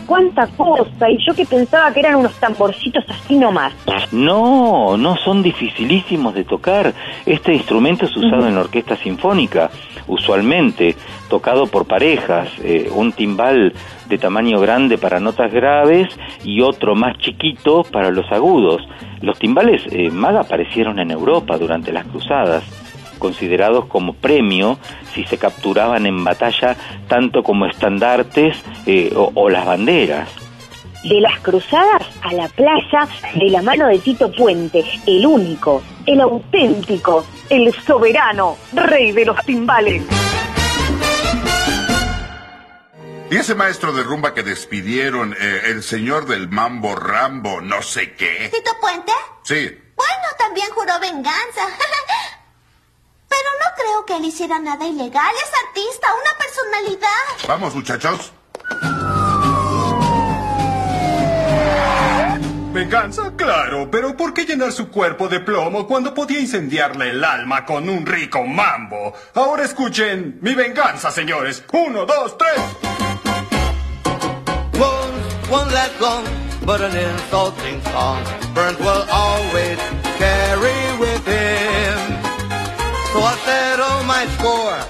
¡Cuánta 0.07 0.47
cosa! 0.49 1.11
Y 1.11 1.19
yo 1.25 1.35
que 1.35 1.45
pensaba 1.47 1.93
que 1.93 2.01
eran 2.01 2.17
unos 2.17 2.35
tamborcitos 2.35 3.05
así 3.09 3.37
nomás. 3.37 3.73
No, 4.13 4.97
no 4.97 5.17
son 5.17 5.43
dificilísimos 5.43 6.35
de 6.35 6.45
tocar. 6.45 6.93
Este 7.27 7.55
instrumento 7.55 8.07
es 8.07 8.17
usado 8.17 8.47
en 8.47 8.55
la 8.55 8.63
orquesta 8.63 8.97
sinfónica, 8.97 9.71
usualmente 10.07 10.97
tocado 11.29 11.67
por 11.67 11.87
parejas, 11.87 12.49
eh, 12.63 12.91
un 12.95 13.13
timbal 13.13 13.73
de 14.09 14.19
tamaño 14.19 14.61
grande 14.61 14.99
para 14.99 15.21
notas 15.21 15.53
graves 15.53 16.09
y 16.45 16.61
otro 16.61 16.95
más 16.95 17.17
chiquito 17.19 17.83
para 17.85 18.11
los 18.11 18.31
agudos. 18.31 18.83
Los 19.21 19.39
timbales 19.39 19.83
eh, 19.91 20.11
más 20.11 20.35
aparecieron 20.35 20.99
en 20.99 21.11
Europa 21.11 21.57
durante 21.57 21.93
las 21.93 22.07
cruzadas 22.07 22.82
considerados 23.23 23.87
como 23.87 24.15
premio 24.15 24.81
si 25.15 25.23
se 25.25 25.39
capturaban 25.39 26.07
en 26.07 26.25
batalla 26.25 26.77
tanto 27.07 27.45
como 27.45 27.67
estandartes 27.67 28.57
eh, 28.85 29.13
o, 29.15 29.31
o 29.33 29.49
las 29.49 29.65
banderas. 29.65 30.29
De 31.05 31.21
las 31.21 31.39
cruzadas 31.39 32.03
a 32.23 32.33
la 32.33 32.49
playa 32.49 33.07
de 33.37 33.49
la 33.49 33.63
mano 33.63 33.87
de 33.87 34.01
Tito 34.01 34.33
Puente, 34.33 34.85
el 35.07 35.25
único, 35.25 35.83
el 36.05 36.21
auténtico, 36.21 37.25
el 37.49 37.73
soberano, 37.73 38.57
rey 38.73 39.13
de 39.13 39.25
los 39.27 39.37
timbales. 39.45 40.03
Y 43.31 43.37
ese 43.37 43.55
maestro 43.55 43.93
de 43.93 44.03
rumba 44.03 44.35
que 44.35 44.43
despidieron, 44.43 45.33
eh, 45.33 45.61
el 45.67 45.85
señor 45.85 46.27
del 46.27 46.49
mambo 46.49 46.97
Rambo, 46.97 47.61
no 47.61 47.83
sé 47.83 48.15
qué. 48.15 48.51
¿Tito 48.53 48.73
Puente? 48.81 49.13
Sí, 49.45 49.71
Bueno, 49.97 50.27
también 50.39 50.67
juró 50.75 50.99
venganza. 51.01 51.63
Pero 53.35 53.51
no 53.63 53.69
creo 53.77 54.05
que 54.07 54.17
él 54.17 54.25
hiciera 54.27 54.59
nada 54.59 54.85
ilegal. 54.87 55.35
Es 55.45 55.51
artista, 55.67 56.09
una 56.15 56.33
personalidad. 56.39 57.49
vamos 57.49 57.75
muchachos. 57.75 58.33
Venganza, 62.73 63.33
claro, 63.37 63.91
pero 63.91 64.17
¿por 64.17 64.33
qué 64.33 64.45
llenar 64.47 64.73
su 64.73 64.89
cuerpo 64.89 65.29
de 65.29 65.41
plomo 65.41 65.87
cuando 65.87 66.15
podía 66.15 66.41
incendiarle 66.41 67.11
el 67.11 67.23
alma 67.23 67.67
con 67.67 67.89
un 67.89 68.07
rico 68.07 68.45
mambo? 68.45 69.13
Ahora 69.35 69.65
escuchen 69.65 70.39
mi 70.41 70.55
venganza, 70.55 71.11
señores. 71.11 71.63
Uno, 71.73 72.07
dos, 72.07 72.37
tres. 72.39 72.59
Wounds 74.79 75.51
won't 75.51 75.71
let 75.73 75.91
go, 76.01 76.23
but 76.65 76.81
an 76.81 76.97
insulting 76.97 77.81
song 77.93 78.25
Burns 78.55 78.79
will 78.81 79.05
always 79.11 79.79
carry 80.19 80.99
with 80.99 81.27
him. 81.27 81.42
So 83.13 83.19
I 83.21 83.37
settle 83.45 84.05
my 84.05 84.25
score 84.37 84.81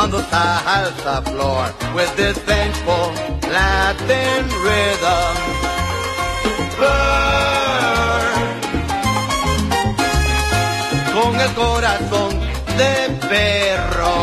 on 0.00 0.10
the 0.12 0.22
salsa 0.30 1.16
floor 1.26 1.66
with 1.96 2.14
this 2.16 2.38
vengeful 2.46 3.10
Latin 3.50 4.44
rhythm. 4.66 5.34
Burn 6.78 7.42
con 11.12 11.40
el 11.40 11.52
corazón 11.54 12.32
de 12.78 12.94
perro, 13.28 14.14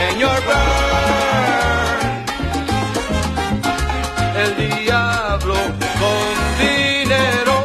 señor 0.00 0.38
Burn. 0.48 1.90
El 4.42 4.50
diablo 4.56 5.58
con 6.00 6.32
dinero. 6.58 7.56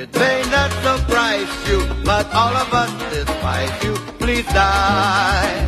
It 0.00 0.10
may 0.16 0.42
not 0.54 0.70
surprise 0.86 1.52
you, 1.68 1.80
but 2.04 2.32
all 2.32 2.54
of 2.54 2.72
us 2.72 3.03
die 4.52 5.66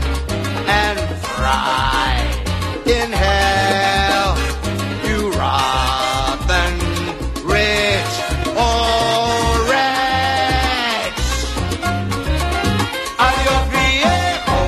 and 0.69 0.99
fry 1.23 2.17
in 2.87 3.13
hell, 3.13 4.37
you 5.07 5.31
rotten 5.33 6.73
rich 7.45 8.15
or 8.57 9.65
wretch. 9.69 11.23
Adiós 13.19 13.63
viejo. 13.73 14.59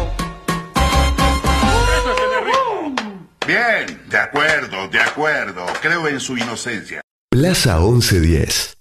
Bien, 3.47 4.01
de 4.09 4.19
acuerdo, 4.19 4.89
de 4.89 5.01
acuerdo. 5.01 5.67
Creo 5.83 6.09
en 6.09 6.21
su 6.21 6.37
inocencia. 6.37 7.01
Plaza 7.31 7.79
1110. 7.79 8.78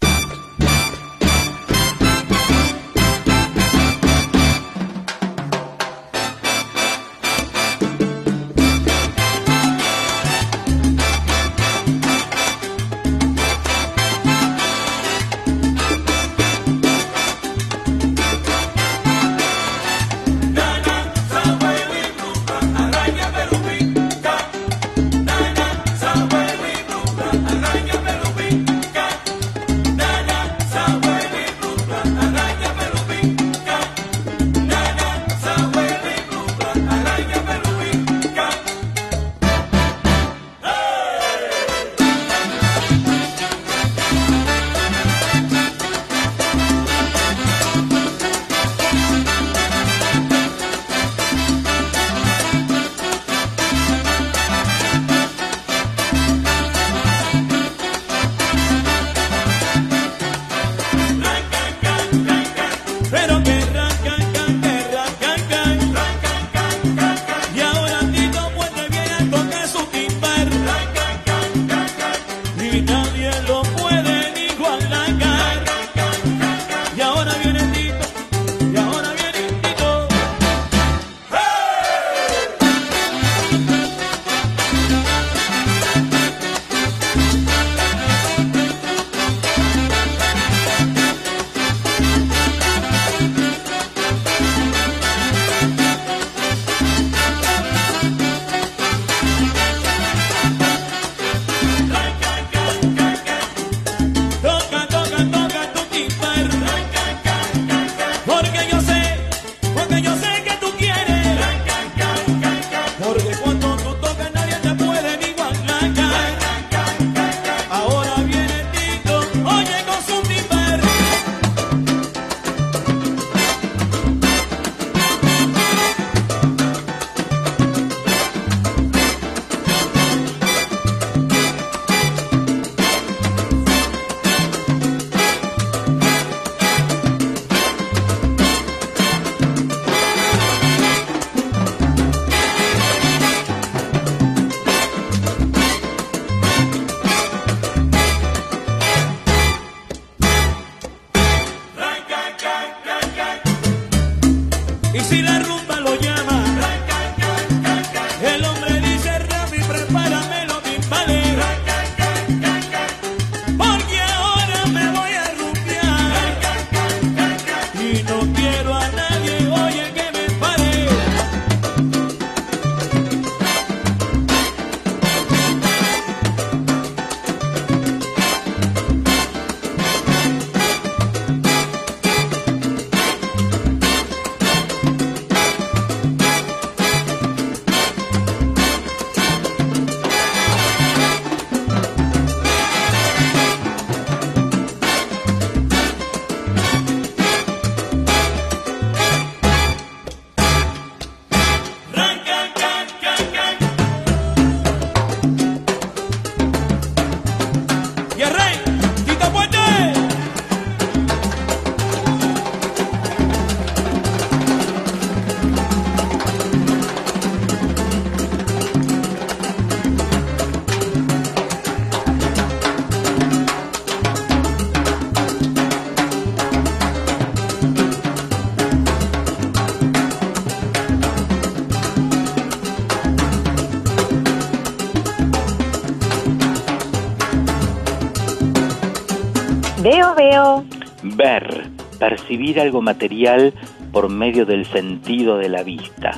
Veo, 239.82 240.16
veo. 240.16 240.66
Ver, 241.04 241.70
percibir 242.00 242.60
algo 242.60 242.82
material 242.82 243.54
por 243.92 244.10
medio 244.10 244.46
del 244.46 244.66
sentido 244.66 245.38
de 245.38 245.50
la 245.50 245.62
vista. 245.62 246.12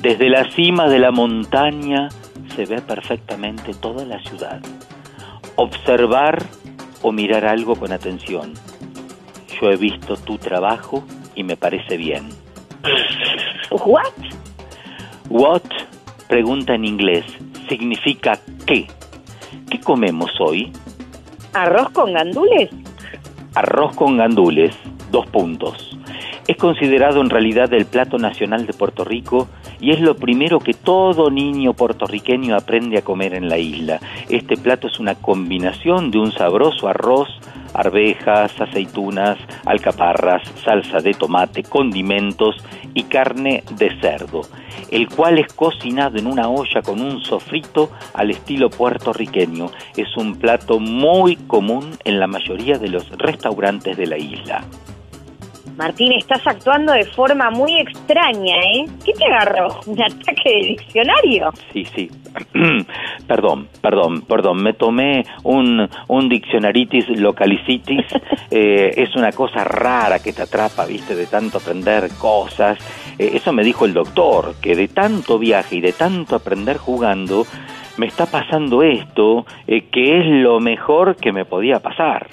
Desde 0.00 0.28
la 0.28 0.50
cima 0.50 0.88
de 0.88 0.98
la 0.98 1.10
montaña 1.10 2.10
se 2.54 2.66
ve 2.66 2.82
perfectamente 2.82 3.72
toda 3.72 4.04
la 4.04 4.20
ciudad. 4.20 4.60
Observar 5.56 6.42
o 7.00 7.12
mirar 7.12 7.46
algo 7.46 7.76
con 7.76 7.92
atención. 7.92 8.52
Yo 9.60 9.70
he 9.70 9.76
visto 9.76 10.16
tu 10.16 10.36
trabajo 10.36 11.02
y 11.34 11.44
me 11.44 11.56
parece 11.56 11.96
bien. 11.96 12.28
¿What? 13.70 14.12
What, 15.30 15.62
pregunta 16.28 16.74
en 16.74 16.84
inglés, 16.84 17.24
significa 17.68 18.38
qué. 18.66 18.86
¿Qué 19.70 19.80
comemos 19.80 20.30
hoy? 20.40 20.70
¿Arroz 21.54 21.90
con 21.90 22.14
gandules? 22.14 22.70
Arroz 23.54 23.94
con 23.94 24.16
gandules, 24.16 24.74
dos 25.10 25.26
puntos. 25.26 25.98
Es 26.46 26.56
considerado 26.56 27.20
en 27.20 27.28
realidad 27.28 27.70
el 27.74 27.84
plato 27.84 28.16
nacional 28.16 28.66
de 28.66 28.72
Puerto 28.72 29.04
Rico 29.04 29.48
y 29.78 29.90
es 29.90 30.00
lo 30.00 30.16
primero 30.16 30.60
que 30.60 30.72
todo 30.72 31.30
niño 31.30 31.74
puertorriqueño 31.74 32.56
aprende 32.56 32.96
a 32.96 33.02
comer 33.02 33.34
en 33.34 33.50
la 33.50 33.58
isla. 33.58 34.00
Este 34.30 34.56
plato 34.56 34.86
es 34.86 34.98
una 34.98 35.14
combinación 35.14 36.10
de 36.10 36.20
un 36.20 36.32
sabroso 36.32 36.88
arroz, 36.88 37.28
arvejas, 37.74 38.52
aceitunas, 38.60 39.38
alcaparras, 39.64 40.42
salsa 40.64 40.98
de 40.98 41.14
tomate, 41.14 41.62
condimentos 41.62 42.56
y 42.94 43.04
carne 43.04 43.64
de 43.76 43.98
cerdo, 44.00 44.42
el 44.90 45.08
cual 45.08 45.38
es 45.38 45.52
cocinado 45.52 46.18
en 46.18 46.26
una 46.26 46.48
olla 46.48 46.82
con 46.82 47.00
un 47.00 47.20
sofrito 47.20 47.90
al 48.14 48.30
estilo 48.30 48.70
puertorriqueño. 48.70 49.70
Es 49.96 50.16
un 50.16 50.36
plato 50.36 50.78
muy 50.78 51.36
común 51.36 51.90
en 52.04 52.20
la 52.20 52.26
mayoría 52.26 52.78
de 52.78 52.88
los 52.88 53.08
restaurantes 53.10 53.96
de 53.96 54.06
la 54.06 54.18
isla. 54.18 54.64
Martín, 55.82 56.12
estás 56.12 56.46
actuando 56.46 56.92
de 56.92 57.04
forma 57.06 57.50
muy 57.50 57.76
extraña, 57.80 58.54
¿eh? 58.54 58.84
¿Qué 59.04 59.12
te 59.14 59.24
agarró? 59.24 59.80
¿Un 59.86 60.00
ataque 60.00 60.48
de 60.48 60.66
diccionario? 60.68 61.50
Sí, 61.72 61.84
sí. 61.86 62.08
perdón, 63.26 63.66
perdón, 63.80 64.22
perdón. 64.22 64.62
Me 64.62 64.74
tomé 64.74 65.24
un, 65.42 65.88
un 66.06 66.28
diccionaritis 66.28 67.08
localicitis. 67.18 68.06
Eh, 68.54 69.02
es 69.02 69.16
una 69.16 69.32
cosa 69.32 69.64
rara 69.64 70.18
que 70.18 70.34
te 70.34 70.42
atrapa, 70.42 70.84
viste, 70.84 71.14
de 71.14 71.24
tanto 71.24 71.56
aprender 71.56 72.10
cosas. 72.18 72.78
Eh, 73.18 73.30
eso 73.32 73.50
me 73.50 73.64
dijo 73.64 73.86
el 73.86 73.94
doctor, 73.94 74.56
que 74.60 74.76
de 74.76 74.88
tanto 74.88 75.38
viaje 75.38 75.76
y 75.76 75.80
de 75.80 75.94
tanto 75.94 76.36
aprender 76.36 76.76
jugando, 76.76 77.46
me 77.96 78.06
está 78.06 78.26
pasando 78.26 78.82
esto, 78.82 79.46
eh, 79.66 79.88
que 79.90 80.18
es 80.18 80.26
lo 80.26 80.60
mejor 80.60 81.16
que 81.16 81.32
me 81.32 81.46
podía 81.46 81.80
pasar. 81.80 82.26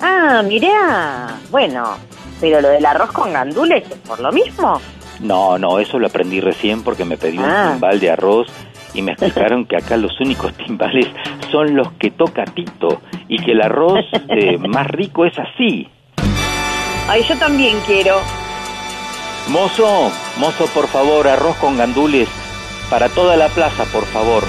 Ah, 0.00 0.42
mirá. 0.42 1.38
Bueno, 1.52 1.96
pero 2.40 2.60
lo 2.60 2.68
del 2.68 2.84
arroz 2.86 3.12
con 3.12 3.32
gandules 3.32 3.84
es 3.90 3.98
por 3.98 4.20
lo 4.20 4.32
mismo. 4.32 4.80
No, 5.20 5.58
no, 5.58 5.78
eso 5.78 5.98
lo 5.98 6.06
aprendí 6.06 6.40
recién 6.40 6.82
porque 6.82 7.04
me 7.04 7.16
pedí 7.18 7.38
Ah. 7.38 7.64
un 7.66 7.72
timbal 7.74 8.00
de 8.00 8.10
arroz 8.10 8.46
y 8.94 9.02
me 9.02 9.12
explicaron 9.12 9.66
que 9.66 9.76
acá 9.76 9.96
los 9.96 10.18
únicos 10.20 10.52
timbales 10.66 11.06
son 11.52 11.76
los 11.76 11.92
que 11.92 12.10
toca 12.10 12.44
Tito 12.44 13.00
y 13.28 13.38
que 13.42 13.52
el 13.52 13.60
arroz 13.62 14.04
eh, 14.28 14.56
más 14.68 14.86
rico 14.86 15.24
es 15.26 15.34
así. 15.38 15.88
Ay, 17.08 17.22
yo 17.28 17.36
también 17.38 17.76
quiero. 17.86 18.16
Mozo, 19.48 20.10
mozo, 20.38 20.66
por 20.72 20.86
favor, 20.86 21.26
arroz 21.26 21.56
con 21.56 21.76
gandules 21.76 22.28
para 22.88 23.08
toda 23.08 23.36
la 23.36 23.48
plaza, 23.48 23.84
por 23.92 24.04
favor. 24.04 24.44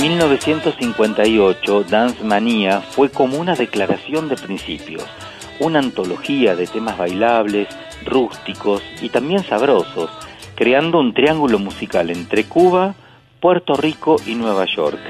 1958, 0.00 1.84
Dance 1.84 2.24
Manía 2.24 2.80
fue 2.80 3.10
como 3.10 3.36
una 3.36 3.54
declaración 3.54 4.30
de 4.30 4.36
principios, 4.36 5.04
una 5.58 5.78
antología 5.80 6.56
de 6.56 6.66
temas 6.66 6.96
bailables, 6.96 7.68
rústicos 8.06 8.82
y 9.02 9.10
también 9.10 9.44
sabrosos, 9.44 10.10
creando 10.54 10.98
un 10.98 11.12
triángulo 11.12 11.58
musical 11.58 12.08
entre 12.08 12.44
Cuba, 12.44 12.94
Puerto 13.40 13.74
Rico 13.74 14.16
y 14.26 14.36
Nueva 14.36 14.64
York. 14.64 15.00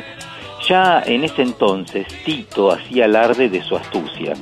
Ya 0.69 1.01
en 1.07 1.23
ese 1.23 1.43
entonces, 1.43 2.09
Tito 2.25 2.73
hacía 2.73 3.05
alarde 3.05 3.49
de 3.49 3.63
su 3.63 3.77
astucia. 3.77 4.35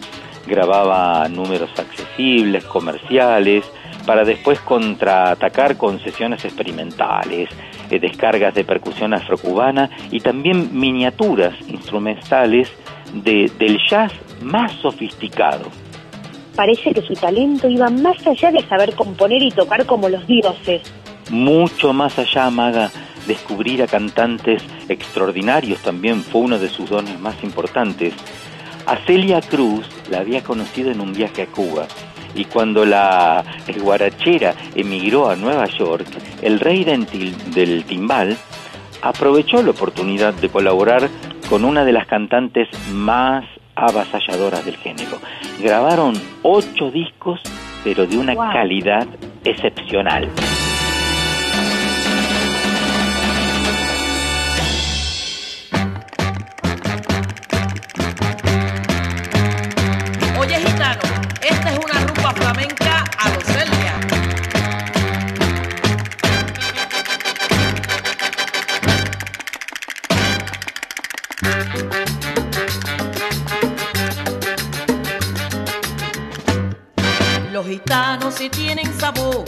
Grababa 0.46 1.28
números 1.28 1.70
accesibles, 1.78 2.64
comerciales, 2.64 3.70
para 4.06 4.24
después 4.24 4.58
contraatacar 4.60 5.76
con 5.76 6.00
sesiones 6.00 6.42
experimentales, 6.46 7.50
eh, 7.90 7.98
descargas 7.98 8.54
de 8.54 8.64
percusión 8.64 9.14
afrocubana 9.14 9.90
y 10.10 10.20
también 10.20 10.70
miniaturas 10.78 11.54
instrumentales 11.68 12.70
de- 13.12 13.50
del 13.58 13.78
jazz 13.90 14.12
más 14.42 14.72
sofisticado. 14.82 15.66
Parece 16.54 16.92
que 16.92 17.02
su 17.02 17.14
talento 17.14 17.68
iba 17.68 17.88
más 17.88 18.26
allá 18.26 18.50
de 18.50 18.66
saber 18.66 18.94
componer 18.94 19.42
y 19.42 19.50
tocar 19.50 19.86
como 19.86 20.08
los 20.08 20.26
dioses. 20.26 20.82
Mucho 21.30 21.92
más 21.92 22.18
allá, 22.18 22.50
Maga, 22.50 22.90
descubrir 23.26 23.82
a 23.82 23.86
cantantes 23.86 24.62
extraordinarios 24.88 25.80
también 25.82 26.22
fue 26.22 26.40
uno 26.42 26.58
de 26.58 26.68
sus 26.68 26.90
dones 26.90 27.18
más 27.20 27.42
importantes. 27.44 28.14
A 28.86 28.96
Celia 29.06 29.40
Cruz 29.42 29.86
la 30.10 30.18
había 30.20 30.42
conocido 30.42 30.90
en 30.90 31.00
un 31.00 31.12
viaje 31.12 31.42
a 31.42 31.46
Cuba 31.46 31.86
y 32.34 32.44
cuando 32.44 32.84
la 32.84 33.44
guarachera 33.80 34.54
emigró 34.74 35.30
a 35.30 35.36
Nueva 35.36 35.66
York, 35.66 36.06
el 36.42 36.60
rey 36.60 36.84
del, 36.84 37.84
timbal 37.84 38.36
aprovechó 39.02 39.62
la 39.62 39.70
oportunidad 39.70 40.34
de 40.34 40.48
colaborar 40.48 41.08
con 41.48 41.64
una 41.64 41.84
de 41.84 41.92
las 41.92 42.06
cantantes 42.06 42.68
más 42.92 43.44
avasalladoras 43.74 44.64
del 44.64 44.76
género. 44.76 45.18
Grabaron 45.62 46.14
ocho 46.42 46.90
discos, 46.90 47.40
pero 47.84 48.06
de 48.06 48.18
una 48.18 48.34
Wow. 48.34 48.52
calidad 48.52 49.06
excepcional. 49.44 50.28
flamenca 62.48 63.04
a 63.18 63.30
los 63.30 63.44
Los 77.52 77.66
gitanos 77.66 78.34
sí 78.34 78.48
tienen 78.48 78.98
sabor. 78.98 79.47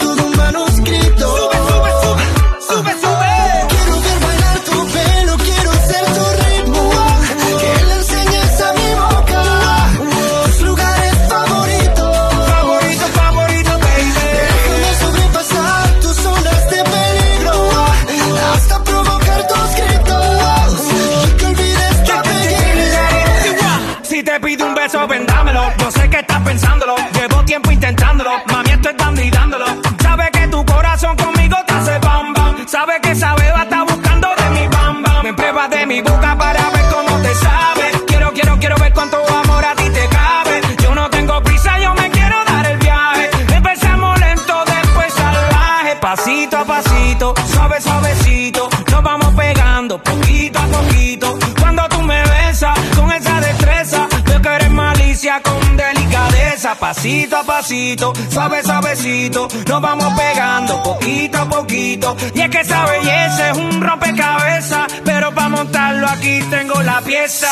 Pasito, 57.61 58.11
suave, 58.31 58.63
suavecito. 58.63 59.47
Nos 59.67 59.81
vamos 59.83 60.19
pegando 60.19 60.81
poquito 60.81 61.37
a 61.37 61.47
poquito. 61.47 62.17
Y 62.33 62.41
es 62.41 62.49
que 62.49 62.61
esa 62.61 62.85
belleza 62.87 63.51
es 63.51 63.57
un 63.57 63.79
rompecabezas. 63.79 64.91
Pero 65.05 65.31
para 65.31 65.49
montarlo 65.49 66.07
aquí 66.07 66.39
tengo 66.49 66.81
la 66.81 67.01
pieza. 67.01 67.47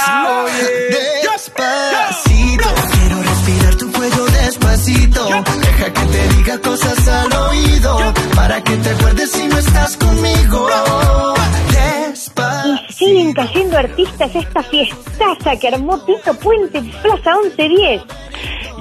Oye. 0.46 1.30
Despacito, 1.32 2.70
quiero 2.92 3.22
respirar 3.22 3.76
tu 3.76 3.92
cuello 3.92 4.26
despacito. 4.26 5.30
Deja 5.62 5.94
que 5.94 6.02
te 6.02 6.28
diga 6.38 6.58
cosas 6.58 7.08
al 7.08 7.32
oído. 7.32 8.14
Para 8.34 8.64
que 8.64 8.78
te 8.78 8.90
acuerdes 8.90 9.32
si 9.32 9.48
no 9.48 9.60
estás 9.60 9.96
conmigo. 9.96 10.70
Despacito. 11.70 12.84
Y 12.90 12.94
siguen 12.94 13.34
cayendo 13.34 13.78
artistas 13.78 14.32
esta 14.34 14.64
fiestaza 14.64 15.56
que 15.62 15.68
armó 15.68 16.00
Tito 16.00 16.34
Puente 16.34 16.82
Plaza 17.04 17.36
1110. 17.44 18.02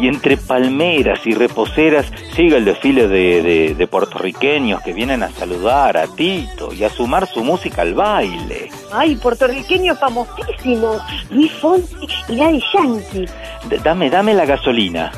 Y 0.00 0.06
entre 0.06 0.36
palmeras 0.36 1.20
y 1.26 1.32
reposeras 1.34 2.06
sigue 2.36 2.56
el 2.56 2.64
desfile 2.64 3.08
de, 3.08 3.42
de- 3.42 3.74
de 3.74 3.86
puertorriqueños 3.88 4.80
que 4.82 4.92
vienen 4.92 5.22
a 5.24 5.30
saludar 5.30 5.96
a 5.96 6.06
Tito 6.06 6.72
y 6.72 6.84
a 6.84 6.88
sumar 6.88 7.26
su 7.26 7.42
música 7.42 7.82
al 7.82 7.94
baile. 7.94 8.70
Ay, 8.92 9.16
puertorriqueños 9.16 9.98
famosísimos. 9.98 11.02
Luis 11.30 11.50
Fonsi 11.52 11.96
y 12.28 12.36
Daddy 12.36 12.62
Yankee. 12.72 13.26
D- 13.68 13.78
dame, 13.82 14.08
dame 14.08 14.34
la 14.34 14.46
gasolina. 14.46 15.10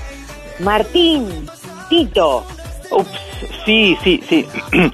Martín, 0.61 1.27
Tito. 1.90 2.44
Ups, 2.90 3.20
sí, 3.66 3.97
sí, 4.02 4.20
sí. 4.28 4.47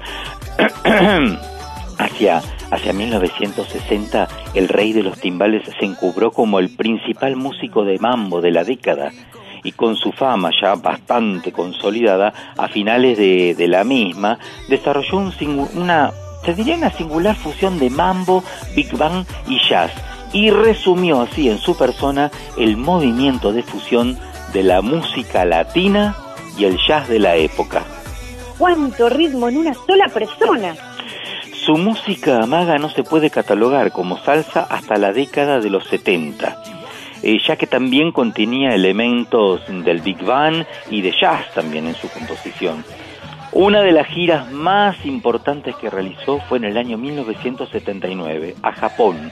hacia, 1.97 2.41
hacia 2.71 2.93
1960, 2.93 4.27
el 4.53 4.67
rey 4.67 4.93
de 4.93 5.03
los 5.03 5.19
timbales 5.19 5.63
se 5.79 5.85
encubró 5.85 6.31
como 6.31 6.59
el 6.59 6.69
principal 6.75 7.35
músico 7.35 7.83
de 7.85 7.97
mambo 7.99 8.41
de 8.41 8.51
la 8.51 8.63
década 8.63 9.11
y 9.63 9.71
con 9.71 9.95
su 9.95 10.11
fama 10.11 10.51
ya 10.61 10.75
bastante 10.75 11.51
consolidada, 11.51 12.33
a 12.57 12.67
finales 12.67 13.17
de, 13.17 13.55
de 13.55 13.67
la 13.67 13.83
misma, 13.83 14.39
desarrolló 14.69 15.17
un 15.17 15.33
una, 15.75 16.11
se 16.45 16.53
diría 16.53 16.75
una 16.75 16.91
singular 16.91 17.35
fusión 17.35 17.79
de 17.79 17.89
mambo, 17.89 18.43
big 18.75 18.95
bang 18.97 19.25
y 19.47 19.59
jazz, 19.67 19.91
y 20.33 20.49
resumió 20.49 21.21
así 21.21 21.49
en 21.49 21.57
su 21.57 21.77
persona 21.77 22.31
el 22.57 22.77
movimiento 22.77 23.51
de 23.53 23.63
fusión 23.63 24.17
de 24.53 24.63
la 24.63 24.81
música 24.81 25.45
latina 25.45 26.15
y 26.57 26.65
el 26.65 26.77
jazz 26.87 27.07
de 27.07 27.19
la 27.19 27.35
época. 27.35 27.83
Cuánto 28.57 29.09
ritmo 29.09 29.49
en 29.49 29.57
una 29.57 29.73
sola 29.73 30.07
persona. 30.07 30.75
Su 31.53 31.75
música 31.75 32.41
amaga 32.41 32.77
no 32.77 32.89
se 32.89 33.03
puede 33.03 33.29
catalogar 33.29 33.91
como 33.91 34.17
salsa 34.19 34.61
hasta 34.61 34.97
la 34.97 35.11
década 35.11 35.59
de 35.59 35.69
los 35.69 35.85
70, 35.87 36.63
eh, 37.27 37.39
ya 37.45 37.57
que 37.57 37.67
también 37.67 38.13
contenía 38.13 38.73
elementos 38.73 39.61
del 39.67 39.99
Big 39.99 40.23
Band 40.23 40.65
y 40.89 41.01
de 41.01 41.11
jazz 41.11 41.53
también 41.53 41.85
en 41.85 41.93
su 41.93 42.09
composición. 42.09 42.85
Una 43.51 43.81
de 43.81 43.91
las 43.91 44.07
giras 44.07 44.49
más 44.49 45.05
importantes 45.05 45.75
que 45.75 45.89
realizó 45.89 46.39
fue 46.47 46.57
en 46.59 46.63
el 46.63 46.77
año 46.77 46.97
1979, 46.97 48.55
a 48.63 48.71
Japón, 48.71 49.29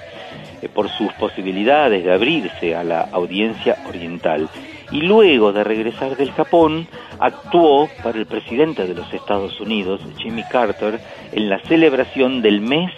eh, 0.62 0.68
por 0.68 0.90
sus 0.90 1.14
posibilidades 1.14 2.04
de 2.04 2.14
abrirse 2.14 2.76
a 2.76 2.84
la 2.84 3.00
audiencia 3.14 3.78
oriental. 3.88 4.50
Y 4.92 5.00
luego 5.04 5.54
de 5.54 5.64
regresar 5.64 6.18
del 6.18 6.34
Japón, 6.34 6.90
actuó 7.18 7.88
para 8.04 8.20
el 8.20 8.26
presidente 8.26 8.88
de 8.88 8.94
los 8.94 9.14
Estados 9.14 9.62
Unidos, 9.62 10.02
Jimmy 10.18 10.44
Carter, 10.52 11.00
en 11.32 11.48
la 11.48 11.60
celebración 11.60 12.42
del 12.42 12.60
mes 12.60 12.92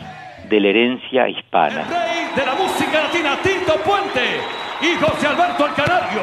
de 0.49 0.59
la 0.59 0.69
herencia 0.69 1.29
hispana. 1.29 1.83
Rey 1.83 2.35
de 2.35 2.43
la 2.43 2.55
música 2.55 3.03
latina, 3.03 3.37
Tito 3.43 3.75
Puente 3.85 4.56
y 4.81 4.95
José 4.95 5.27
Alberto 5.27 5.65
el 5.65 5.73
Canario. 5.73 6.21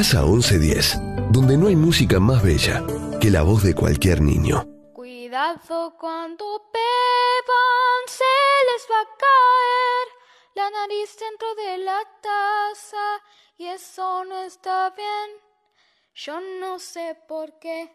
Plaza 0.00 0.22
1110, 0.22 0.98
donde 1.30 1.58
no 1.58 1.66
hay 1.66 1.76
música 1.76 2.18
más 2.18 2.42
bella 2.42 2.82
que 3.20 3.28
la 3.28 3.42
voz 3.42 3.62
de 3.62 3.74
cualquier 3.74 4.22
niño. 4.22 4.64
Cuidado 4.94 5.94
cuando 6.00 6.70
beban, 6.72 8.02
se 8.06 8.24
les 8.24 8.88
va 8.90 8.98
a 8.98 9.16
caer 9.18 10.06
la 10.54 10.70
nariz 10.70 11.18
dentro 11.20 11.54
de 11.54 11.84
la 11.84 11.98
taza 12.22 13.20
y 13.58 13.66
eso 13.66 14.24
no 14.24 14.38
está 14.38 14.88
bien. 14.96 15.36
Yo 16.14 16.40
no 16.58 16.78
sé 16.78 17.18
por 17.28 17.58
qué. 17.58 17.94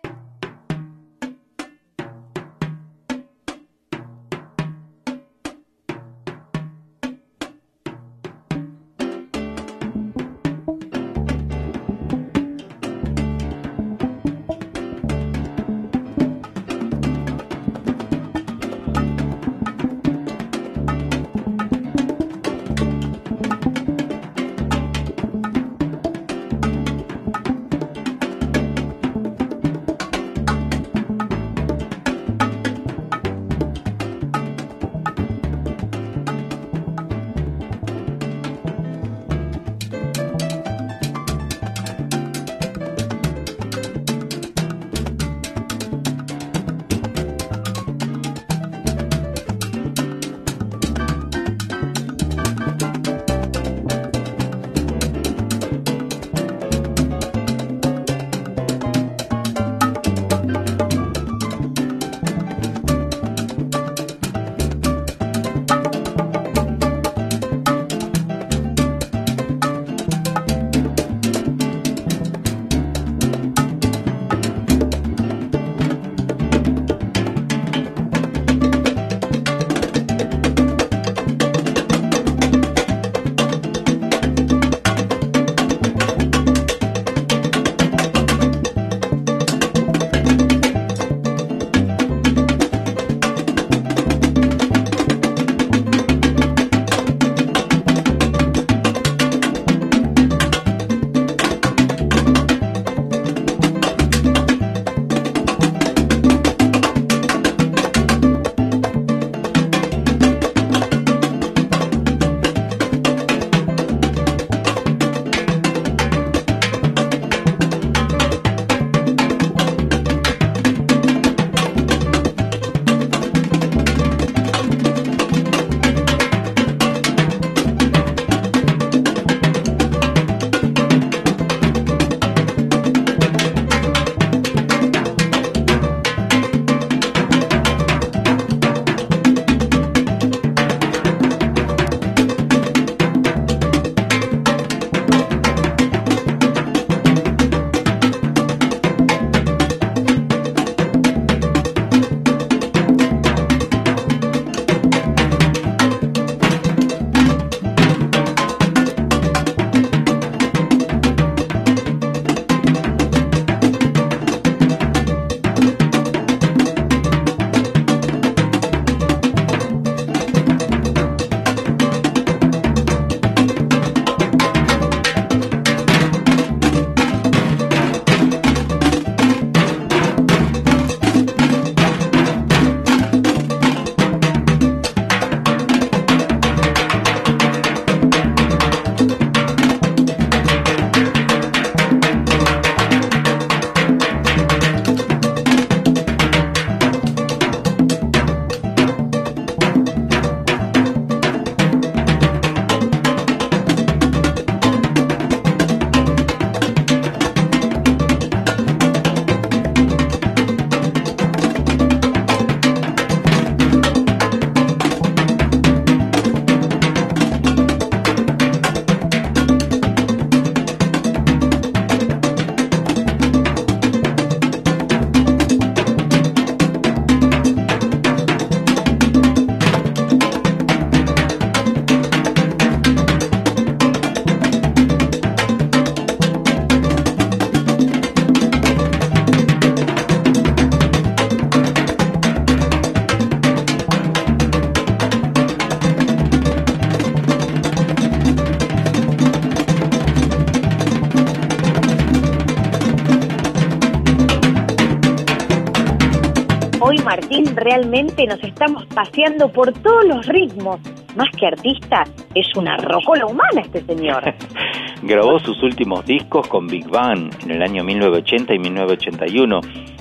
realmente 257.76 258.26
nos 258.26 258.42
estamos 258.42 258.86
paseando 258.86 259.50
por 259.50 259.72
todos 259.74 260.06
los 260.06 260.26
ritmos. 260.28 260.80
Más 261.18 261.28
que 261.38 261.48
artista, 261.48 262.04
es 262.34 262.48
una 262.56 262.78
rocola 262.78 263.26
humana 263.26 263.62
este 263.62 263.84
señor. 263.84 264.24
Grabó 265.04 265.40
sus 265.40 265.62
últimos 265.62 266.06
discos 266.06 266.48
con 266.48 266.68
Big 266.68 266.88
Bang 266.88 267.32
en 267.44 267.52
el 267.52 267.62
año 267.62 267.84
1980 267.84 268.54
y 268.54 268.60
1981. 268.60 269.60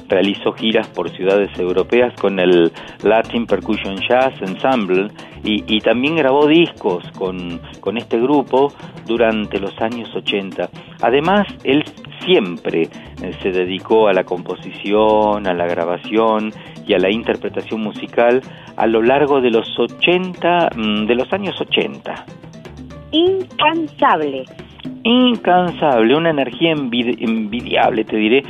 Realizó 0.09 0.53
giras 0.53 0.87
por 0.89 1.11
ciudades 1.11 1.51
europeas 1.59 2.15
con 2.21 2.39
el 2.39 2.71
Latin 3.03 3.47
Percussion 3.47 3.97
Jazz 4.09 4.35
Ensemble 4.41 5.09
y, 5.43 5.65
y 5.67 5.81
también 5.81 6.17
grabó 6.17 6.47
discos 6.47 7.03
con, 7.19 7.61
con 7.81 7.97
este 7.97 8.21
grupo 8.21 8.73
durante 9.07 9.59
los 9.59 9.73
años 9.81 10.15
80. 10.15 10.69
Además, 11.01 11.47
él 11.65 11.83
siempre 12.25 12.83
eh, 12.83 13.33
se 13.43 13.51
dedicó 13.51 14.09
a 14.09 14.13
la 14.13 14.25
composición, 14.25 15.47
a 15.47 15.55
la 15.55 15.67
grabación 15.67 16.53
y 16.86 16.94
a 16.94 16.98
la 16.98 17.11
interpretación 17.11 17.81
musical 17.81 18.40
a 18.77 18.86
lo 18.86 19.02
largo 19.02 19.40
de 19.40 19.51
los 19.51 19.66
80, 19.78 20.70
mm, 20.74 21.06
de 21.06 21.15
los 21.15 21.32
años 21.32 21.61
80. 21.61 22.24
Incansable. 23.12 24.44
Incansable, 25.02 26.16
una 26.16 26.31
energía 26.31 26.73
envidiable, 26.73 28.05
te 28.05 28.16
diré, 28.16 28.43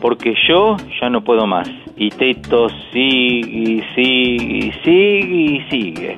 porque 0.00 0.34
yo 0.48 0.76
ya 1.00 1.10
no 1.10 1.22
puedo 1.22 1.46
más. 1.46 1.68
Y 1.96 2.10
Teto 2.10 2.68
sigue, 2.92 3.84
sigue, 3.94 4.72
sigue 4.84 5.36
y 5.36 5.60
sigue. 5.70 6.16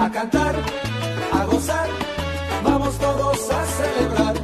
a 0.00 0.10
cantar, 0.10 0.54
a 1.32 1.44
gozar, 1.44 1.88
vamos 2.64 2.98
todos 2.98 3.50
a 3.50 3.64
celebrar. 3.66 4.34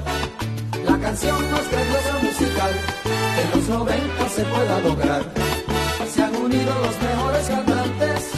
La 0.84 0.98
canción 0.98 1.50
más 1.50 1.70
gloriosa 1.70 2.14
musical, 2.22 2.72
en 3.40 3.50
los 3.52 3.68
90 3.68 4.28
se 4.28 4.44
pueda 4.44 4.80
lograr. 4.80 5.22
Se 6.12 6.22
han 6.22 6.36
unido 6.36 6.72
los 6.84 6.96
mejores 7.08 7.48
cantantes, 7.48 8.30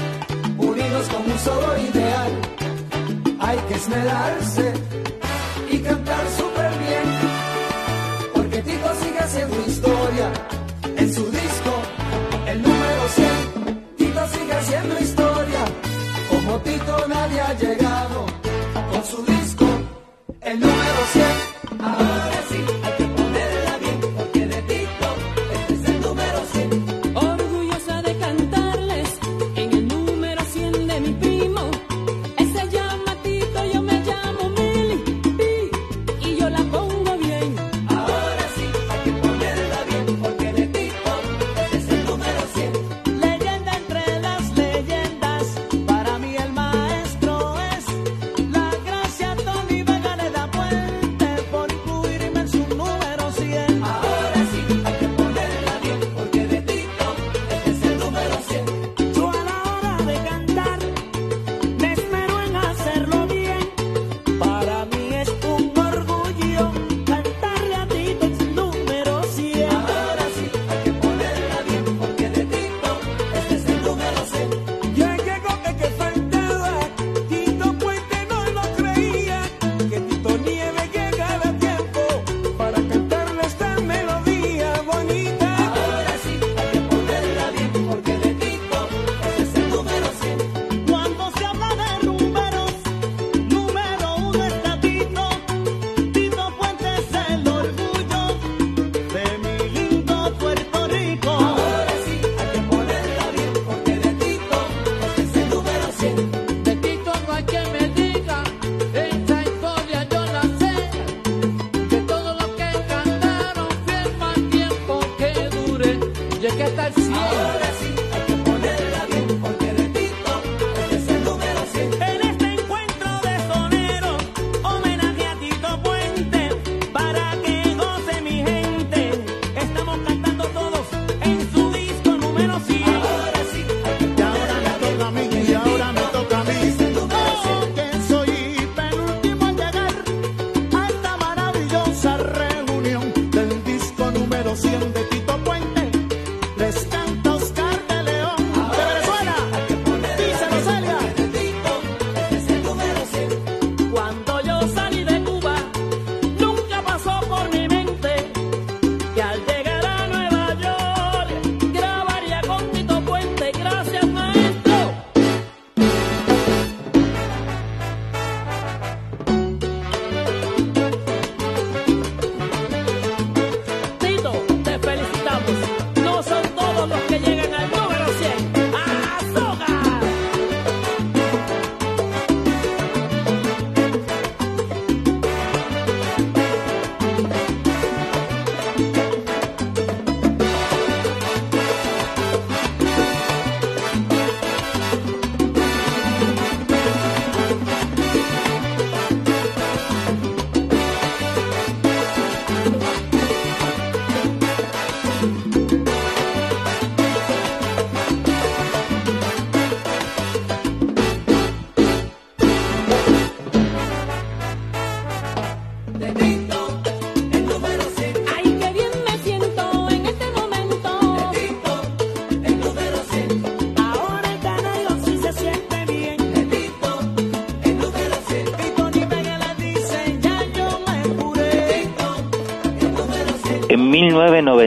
unidos 0.58 1.08
con 1.08 1.32
un 1.32 1.38
solo 1.38 1.78
ideal. 1.88 2.32
Hay 3.40 3.58
que 3.68 3.74
esmerarse 3.74 4.72
y 5.70 5.78
cantar 5.78 6.24
su 6.36 6.47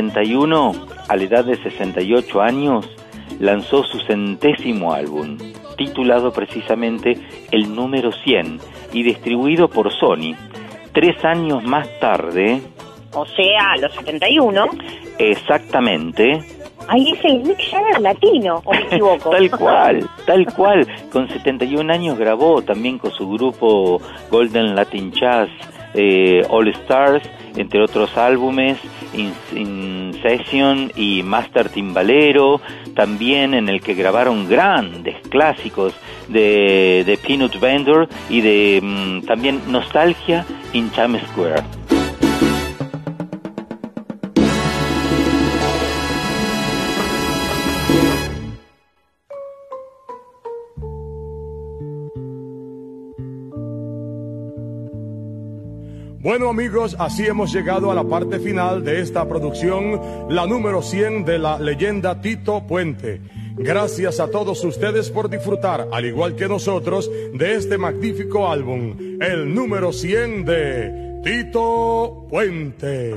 edad 0.10 1.45
de 1.45 1.56
68 1.61 2.41
años, 2.41 2.90
lanzó 3.40 3.84
su 3.84 3.99
centésimo 4.02 4.94
álbum, 4.94 5.38
titulado 5.78 6.32
precisamente 6.32 7.18
El 7.52 7.73
número 7.76 8.11
100 8.11 8.60
y 8.94 9.03
distribuido 9.03 9.68
por 9.69 9.91
Sony. 9.91 10.36
Tres 10.94 11.23
años 11.23 11.64
más 11.64 11.88
tarde, 11.99 12.61
O 13.14 13.26
sea, 13.26 13.76
los 13.80 13.94
71. 13.95 14.65
exactamente, 15.18 16.40
Ahí 16.88 17.11
es 17.11 17.23
el 17.23 17.44
Mick 17.44 17.60
Jagger 17.69 18.02
latino, 18.02 18.61
o 18.65 18.72
me 18.72 18.80
equivoco. 18.82 19.30
Tal 19.30 19.52
cual, 19.57 20.10
tal 20.26 20.45
cual. 20.53 20.88
Con 21.11 21.30
71 21.30 21.94
años 21.94 22.18
grabó 22.18 22.61
también 22.64 22.98
con 22.98 23.11
su 23.11 23.30
grupo 23.30 24.02
Golden 24.32 24.76
Latin 24.76 25.11
Jazz 25.11 25.48
eh, 25.94 26.46
All 26.50 26.68
Stars, 26.70 27.24
entre 27.56 27.82
otros 27.82 28.18
álbumes, 28.18 28.78
In, 29.14 30.14
Session 30.22 30.92
y 30.96 31.24
Master 31.24 31.70
Timbalero, 31.70 32.62
también 32.96 33.54
en 33.54 33.70
el 33.70 33.82
que 33.82 33.94
grabaron 33.94 34.48
grandes 34.48 35.16
clásicos 35.30 35.94
de, 36.28 37.04
de 37.06 37.18
Peanut 37.18 37.60
Vendor 37.60 38.08
y 38.30 38.42
de 38.42 38.80
mm, 38.82 39.26
también 39.26 39.62
Nostalgia 39.68 40.46
in 40.74 40.90
Times 40.90 41.24
Square. 41.32 41.81
Bueno 56.22 56.49
amigos, 56.49 56.95
así 56.99 57.26
hemos 57.26 57.52
llegado 57.52 57.89
a 57.89 57.95
la 57.95 58.03
parte 58.03 58.38
final 58.38 58.84
de 58.84 59.02
esta 59.02 59.27
producción, 59.27 59.99
la 60.30 60.45
número 60.45 60.84
100 60.84 61.26
de 61.26 61.39
la 61.39 61.57
leyenda 61.57 62.22
Tito 62.22 62.61
Puente. 62.68 63.22
Gracias 63.57 64.19
a 64.19 64.30
todos 64.30 64.64
ustedes 64.64 65.10
por 65.10 65.31
disfrutar, 65.31 65.88
al 65.91 66.06
igual 66.06 66.35
que 66.35 66.48
nosotros, 66.48 67.10
de 67.34 67.56
este 67.56 67.80
magnífico 67.80 68.48
álbum, 68.48 68.95
el 69.19 69.52
número 69.52 69.91
100 69.91 70.45
de 70.45 71.22
Tito 71.23 72.27
Puente. 72.30 73.15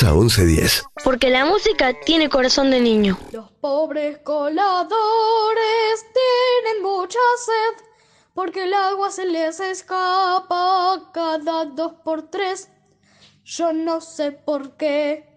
Plaza 0.00 0.14
1110. 0.14 0.82
Porque 1.04 1.28
la 1.28 1.44
música 1.44 1.92
tiene 2.06 2.30
corazón 2.30 2.70
de 2.70 2.80
niño. 2.80 3.18
Los 3.32 3.50
pobres 3.60 4.16
coladores 4.24 6.06
tienen 6.14 6.82
mucha 6.82 7.18
sed 7.44 7.84
porque 8.32 8.64
el 8.64 8.72
agua 8.72 9.10
se 9.10 9.26
les 9.26 9.60
escapa 9.60 11.10
cada 11.12 11.66
dos 11.66 11.92
por 12.02 12.30
tres. 12.30 12.70
Yo 13.44 13.74
no 13.74 14.00
sé 14.00 14.32
por 14.32 14.74
qué. 14.78 15.29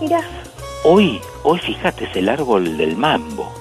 Mira. 0.00 0.20
hoy, 0.84 1.20
hoy 1.42 1.58
fíjate, 1.58 2.04
es 2.04 2.16
el 2.16 2.28
árbol 2.28 2.76
del 2.76 2.96
mambo. 2.96 3.52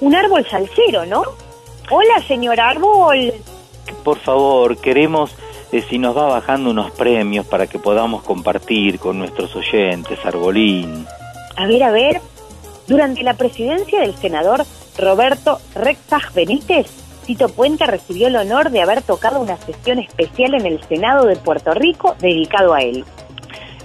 Un 0.00 0.14
árbol 0.14 0.46
salsero, 0.48 1.06
¿no? 1.06 1.22
Hola, 1.90 2.22
señor 2.26 2.60
árbol. 2.60 3.32
Por 4.02 4.18
favor, 4.18 4.76
queremos 4.78 5.34
eh, 5.72 5.84
si 5.88 5.98
nos 5.98 6.16
va 6.16 6.26
bajando 6.26 6.70
unos 6.70 6.90
premios 6.92 7.46
para 7.46 7.66
que 7.66 7.78
podamos 7.78 8.22
compartir 8.22 8.98
con 8.98 9.18
nuestros 9.18 9.54
oyentes, 9.56 10.18
Arbolín. 10.24 11.06
A 11.56 11.66
ver, 11.66 11.82
a 11.82 11.90
ver. 11.90 12.20
Durante 12.86 13.22
la 13.22 13.34
presidencia 13.34 14.00
del 14.00 14.14
senador 14.14 14.64
Roberto 14.98 15.58
Rexach 15.74 16.32
Benítez, 16.34 16.86
Tito 17.26 17.48
Puente 17.48 17.86
recibió 17.86 18.28
el 18.28 18.36
honor 18.36 18.70
de 18.70 18.82
haber 18.82 19.02
tocado 19.02 19.40
una 19.40 19.56
sesión 19.56 19.98
especial 19.98 20.54
en 20.54 20.66
el 20.66 20.82
Senado 20.84 21.24
de 21.26 21.36
Puerto 21.36 21.72
Rico 21.72 22.14
dedicado 22.20 22.74
a 22.74 22.82
él. 22.82 23.04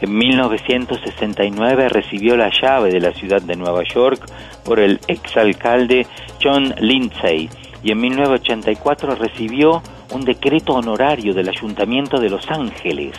En 0.01 0.17
1969 0.17 1.89
recibió 1.89 2.37
la 2.37 2.49
llave 2.49 2.89
de 2.91 3.01
la 3.01 3.11
ciudad 3.13 3.41
de 3.41 3.55
Nueva 3.55 3.83
York 3.83 4.25
por 4.63 4.79
el 4.79 4.99
exalcalde 5.07 6.07
John 6.41 6.73
Lindsay 6.79 7.49
y 7.83 7.91
en 7.91 7.99
1984 7.99 9.15
recibió 9.15 9.81
un 10.13 10.21
decreto 10.21 10.73
honorario 10.73 11.33
del 11.33 11.49
Ayuntamiento 11.49 12.19
de 12.19 12.29
Los 12.29 12.49
Ángeles. 12.49 13.15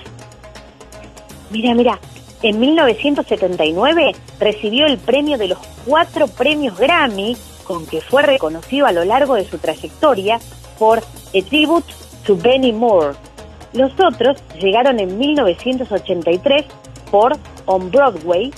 Mira, 1.50 1.74
mira, 1.74 1.98
en 2.42 2.58
1979 2.58 4.12
recibió 4.38 4.86
el 4.86 4.98
premio 4.98 5.36
de 5.36 5.48
los 5.48 5.58
cuatro 5.84 6.26
premios 6.28 6.78
Grammy 6.78 7.36
con 7.64 7.86
que 7.86 8.00
fue 8.00 8.22
reconocido 8.22 8.86
a 8.86 8.92
lo 8.92 9.04
largo 9.04 9.34
de 9.34 9.44
su 9.44 9.58
trayectoria 9.58 10.40
por 10.78 10.98
A 10.98 11.48
Tribute 11.48 11.92
to 12.26 12.36
Benny 12.36 12.72
Moore. 12.72 13.14
Los 13.72 13.92
otros 14.00 14.42
llegaron 14.60 14.98
en 14.98 15.18
1983 15.18 16.66
por 17.10 17.36
On 17.66 17.90
Broadway, 17.90 18.52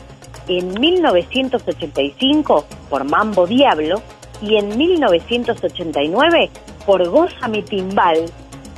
en 0.49 0.81
1985 0.81 2.65
por 2.89 3.05
Mambo 3.05 3.47
Diablo 3.47 4.03
y 4.41 4.57
en 4.57 4.77
1989 4.77 6.51
por 6.87 7.09
Goza 7.09 7.49
mi 7.49 7.63
Timbal. 7.63 8.25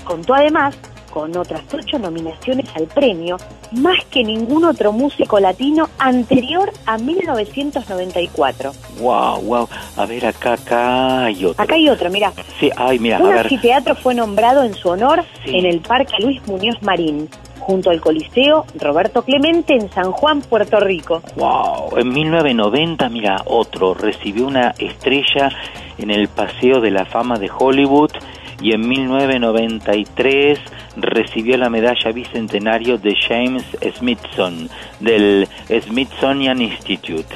Contó 0.05 0.35
además 0.35 0.77
con 1.15 1.36
otras 1.36 1.62
ocho 1.73 1.97
nominaciones 1.97 2.66
al 2.74 2.89
premio, 2.89 3.36
más 3.70 4.05
que 4.07 4.24
ningún 4.24 4.65
otro 4.65 4.91
músico 4.91 5.39
latino 5.39 5.89
anterior 5.97 6.73
a 6.86 6.99
1994. 6.99 8.73
Wow, 8.99 9.41
wow. 9.43 9.69
A 9.97 10.07
ver, 10.07 10.27
acá, 10.27 10.55
acá 10.55 11.27
hay 11.27 11.45
otro. 11.45 11.62
Acá 11.62 11.77
hay 11.77 11.89
otro, 11.89 12.11
mira. 12.11 12.32
Sí, 12.59 12.69
ay, 12.77 12.99
mira, 12.99 13.19
Un 13.19 13.32
anfiteatro 13.32 13.95
fue 13.95 14.16
nombrado 14.16 14.65
en 14.65 14.74
su 14.74 14.89
honor 14.89 15.23
en 15.47 15.66
el 15.66 15.81
Parque 15.82 16.15
Luis 16.19 16.45
Muñoz 16.49 16.82
Marín, 16.82 17.28
junto 17.61 17.91
al 17.91 18.01
Coliseo 18.01 18.66
Roberto 18.81 19.23
Clemente 19.23 19.74
en 19.74 19.89
San 19.93 20.11
Juan, 20.11 20.41
Puerto 20.41 20.81
Rico. 20.81 21.23
Wow, 21.36 21.97
en 21.97 22.09
1990, 22.09 23.09
mira, 23.11 23.41
otro 23.47 23.95
recibió 23.95 24.49
una 24.49 24.74
estrella 24.78 25.51
en 25.97 26.11
el 26.11 26.27
Paseo 26.27 26.81
de 26.81 26.91
la 26.91 27.05
Fama 27.05 27.39
de 27.39 27.49
Hollywood 27.57 28.11
y 28.60 28.72
en 28.72 28.89
1993 28.89 30.59
recibió 30.97 31.56
la 31.56 31.70
medalla 31.70 32.12
bicentenario 32.12 32.98
de 32.98 33.14
James 33.16 33.64
Smithson 33.97 34.68
del 35.01 35.48
Smithsonian 35.68 36.62
Institute. 36.62 37.35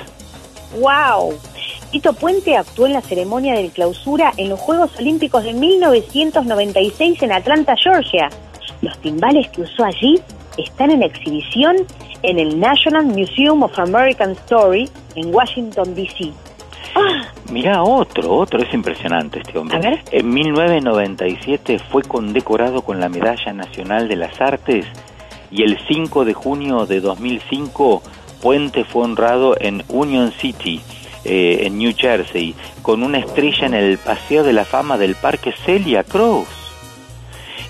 ¡Wow! 0.80 1.34
Tito 1.90 2.12
Puente 2.12 2.54
actuó 2.56 2.86
en 2.86 2.92
la 2.92 3.00
ceremonia 3.00 3.54
de 3.54 3.70
clausura 3.70 4.32
en 4.36 4.50
los 4.50 4.60
Juegos 4.60 4.90
Olímpicos 4.98 5.42
de 5.44 5.54
1996 5.54 7.22
en 7.22 7.32
Atlanta, 7.32 7.74
Georgia. 7.82 8.28
Los 8.82 8.98
timbales 8.98 9.48
que 9.48 9.62
usó 9.62 9.84
allí 9.84 10.20
están 10.58 10.90
en 10.90 11.02
exhibición 11.02 11.76
en 12.22 12.38
el 12.38 12.60
National 12.60 13.06
Museum 13.06 13.62
of 13.62 13.78
American 13.78 14.32
Story 14.32 14.90
en 15.14 15.34
Washington, 15.34 15.94
D.C. 15.94 16.32
Mira, 17.50 17.82
otro, 17.82 18.34
otro, 18.34 18.62
es 18.62 18.72
impresionante 18.74 19.40
este 19.40 19.58
hombre. 19.58 19.78
A 19.78 19.80
ver. 19.80 20.02
En 20.12 20.28
1997 20.28 21.78
fue 21.78 22.02
condecorado 22.02 22.82
con 22.82 23.00
la 23.00 23.08
Medalla 23.08 23.52
Nacional 23.52 24.08
de 24.08 24.16
las 24.16 24.40
Artes 24.40 24.86
y 25.50 25.62
el 25.62 25.78
5 25.88 26.24
de 26.24 26.34
junio 26.34 26.86
de 26.86 27.00
2005 27.00 28.02
Puente 28.40 28.84
fue 28.84 29.04
honrado 29.04 29.56
en 29.58 29.82
Union 29.88 30.32
City, 30.32 30.80
eh, 31.24 31.60
en 31.62 31.78
New 31.78 31.92
Jersey, 31.96 32.54
con 32.82 33.02
una 33.02 33.18
estrella 33.18 33.66
en 33.66 33.74
el 33.74 33.98
Paseo 33.98 34.44
de 34.44 34.52
la 34.52 34.64
Fama 34.64 34.96
del 34.96 35.16
Parque 35.16 35.52
Celia 35.64 36.04
Cruz. 36.04 36.46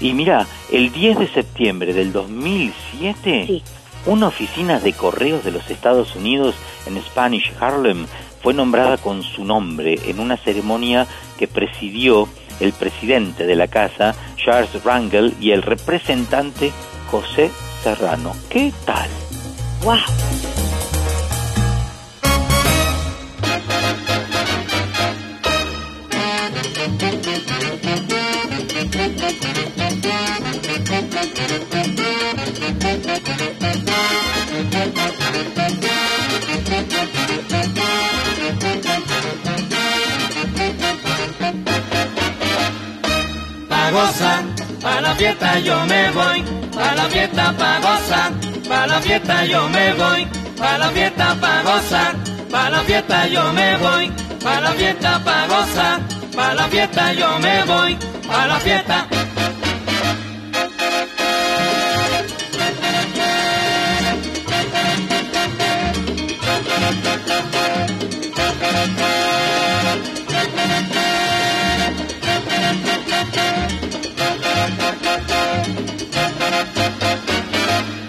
Y 0.01 0.13
mira, 0.13 0.47
el 0.71 0.93
10 0.93 1.19
de 1.21 1.29
septiembre 1.29 1.95
del 1.95 2.13
2007, 2.13 3.63
una 4.07 4.29
oficina 4.29 4.79
de 4.79 4.93
correos 4.93 5.43
de 5.45 5.53
los 5.53 5.71
Estados 5.71 6.15
Unidos 6.15 6.55
en 6.87 7.01
Spanish 7.03 7.53
Harlem 7.59 8.07
fue 8.43 8.55
nombrada 8.55 8.97
con 8.97 9.23
su 9.23 9.45
nombre 9.45 9.99
en 10.07 10.21
una 10.21 10.37
ceremonia 10.37 11.07
que 11.39 11.49
presidió 11.49 12.29
el 12.61 12.73
presidente 12.73 13.47
de 13.47 13.57
la 13.57 13.69
casa, 13.69 14.15
Charles 14.37 14.83
Rangel, 14.85 15.35
y 15.41 15.53
el 15.53 15.63
representante 15.63 16.73
José 17.11 17.51
Serrano. 17.83 18.35
¿Qué 18.49 18.73
tal? 18.85 19.09
¡Wow! 19.85 20.68
Pa' 43.91 44.07
gozar, 44.07 44.45
la 45.03 45.15
fiesta 45.15 45.59
yo 45.61 45.87
me 45.87 46.11
voy, 46.11 46.43
pa' 46.75 46.95
la 46.95 47.05
fiesta 47.05 47.55
pa' 47.57 47.79
gozar, 47.81 48.33
pa' 48.69 48.87
la 48.87 49.01
fiesta 49.01 49.45
yo 49.45 49.69
me 49.69 49.93
voy, 49.95 50.27
pa' 50.59 50.79
la 50.79 50.89
fiesta 50.91 51.37
pa' 51.41 51.63
gozar, 51.63 52.15
pa' 52.51 52.71
la 52.71 52.81
fiesta 52.81 53.27
yo 53.29 53.53
me 53.53 53.77
voy, 53.77 54.13
pa' 54.45 54.61
la 54.61 54.73
fiesta 54.73 55.25
pa' 55.25 55.47
gozar, 55.47 56.01
pa' 56.37 56.55
la 56.55 56.69
fiesta 56.69 57.13
yo 57.15 57.39
me 57.39 57.65
voy, 57.65 57.97
pa' 58.29 58.47
la 58.47 58.61
fiesta. 58.61 59.07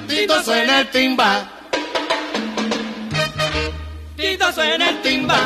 Tito 0.08 0.44
suena 0.44 0.80
el 0.80 0.90
timba. 0.92 1.50
Tito 4.18 4.54
suena 4.54 4.90
el 4.90 5.02
timba. 5.02 5.40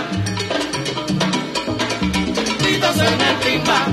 Tito 2.60 2.94
suena 2.94 3.30
el 3.30 3.40
timba. 3.40 3.86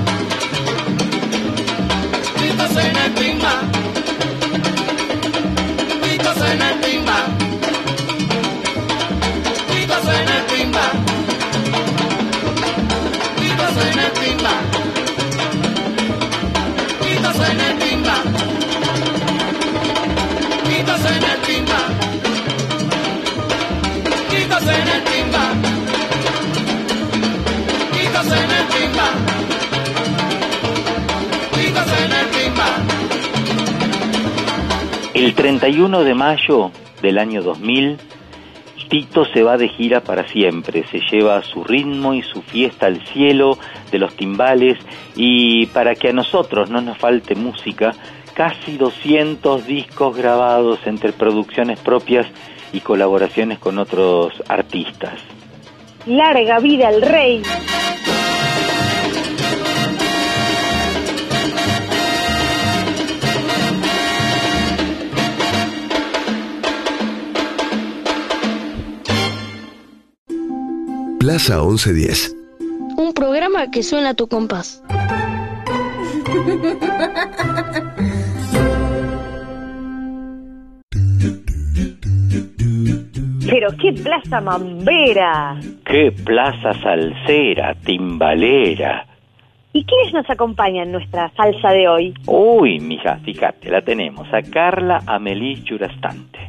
Tito 2.39 2.67
suena 2.73 3.05
el 3.05 3.13
timba. 3.15 3.53
31 35.41 36.03
de 36.03 36.13
mayo 36.13 36.69
del 37.01 37.17
año 37.17 37.41
2000, 37.41 37.97
Tito 38.91 39.25
se 39.25 39.41
va 39.41 39.57
de 39.57 39.69
gira 39.69 40.01
para 40.01 40.27
siempre, 40.27 40.85
se 40.91 40.99
lleva 40.99 41.41
su 41.41 41.63
ritmo 41.63 42.13
y 42.13 42.21
su 42.21 42.43
fiesta 42.43 42.85
al 42.85 43.03
cielo 43.07 43.57
de 43.89 43.97
los 43.97 44.15
timbales 44.15 44.77
y 45.15 45.65
para 45.65 45.95
que 45.95 46.09
a 46.09 46.13
nosotros 46.13 46.69
no 46.69 46.79
nos 46.81 46.99
falte 46.99 47.33
música, 47.33 47.95
casi 48.35 48.77
200 48.77 49.65
discos 49.65 50.15
grabados 50.15 50.77
entre 50.85 51.11
producciones 51.11 51.79
propias 51.79 52.27
y 52.71 52.81
colaboraciones 52.81 53.57
con 53.57 53.79
otros 53.79 54.43
artistas. 54.47 55.19
¡Larga 56.05 56.59
vida 56.59 56.89
al 56.89 57.01
rey! 57.01 57.41
Plaza 71.21 71.61
1110. 71.61 72.35
Un 72.97 73.13
programa 73.13 73.69
que 73.69 73.83
suena 73.83 74.09
a 74.09 74.13
tu 74.15 74.27
compás. 74.27 74.83
Pero 83.47 83.69
qué 83.79 83.93
plaza 84.01 84.41
mambera. 84.41 85.59
¡Qué 85.85 86.11
plaza 86.11 86.73
salsera, 86.81 87.75
timbalera! 87.85 89.05
¿Y 89.73 89.85
quiénes 89.85 90.13
nos 90.15 90.27
acompañan 90.27 90.87
en 90.87 90.93
nuestra 90.93 91.31
salsa 91.35 91.69
de 91.69 91.87
hoy? 91.87 92.15
Uy, 92.25 92.79
mija, 92.79 93.17
fíjate, 93.17 93.69
la 93.69 93.83
tenemos 93.83 94.27
a 94.33 94.41
Carla 94.41 95.03
Amelie 95.05 95.63
Churastante, 95.65 96.39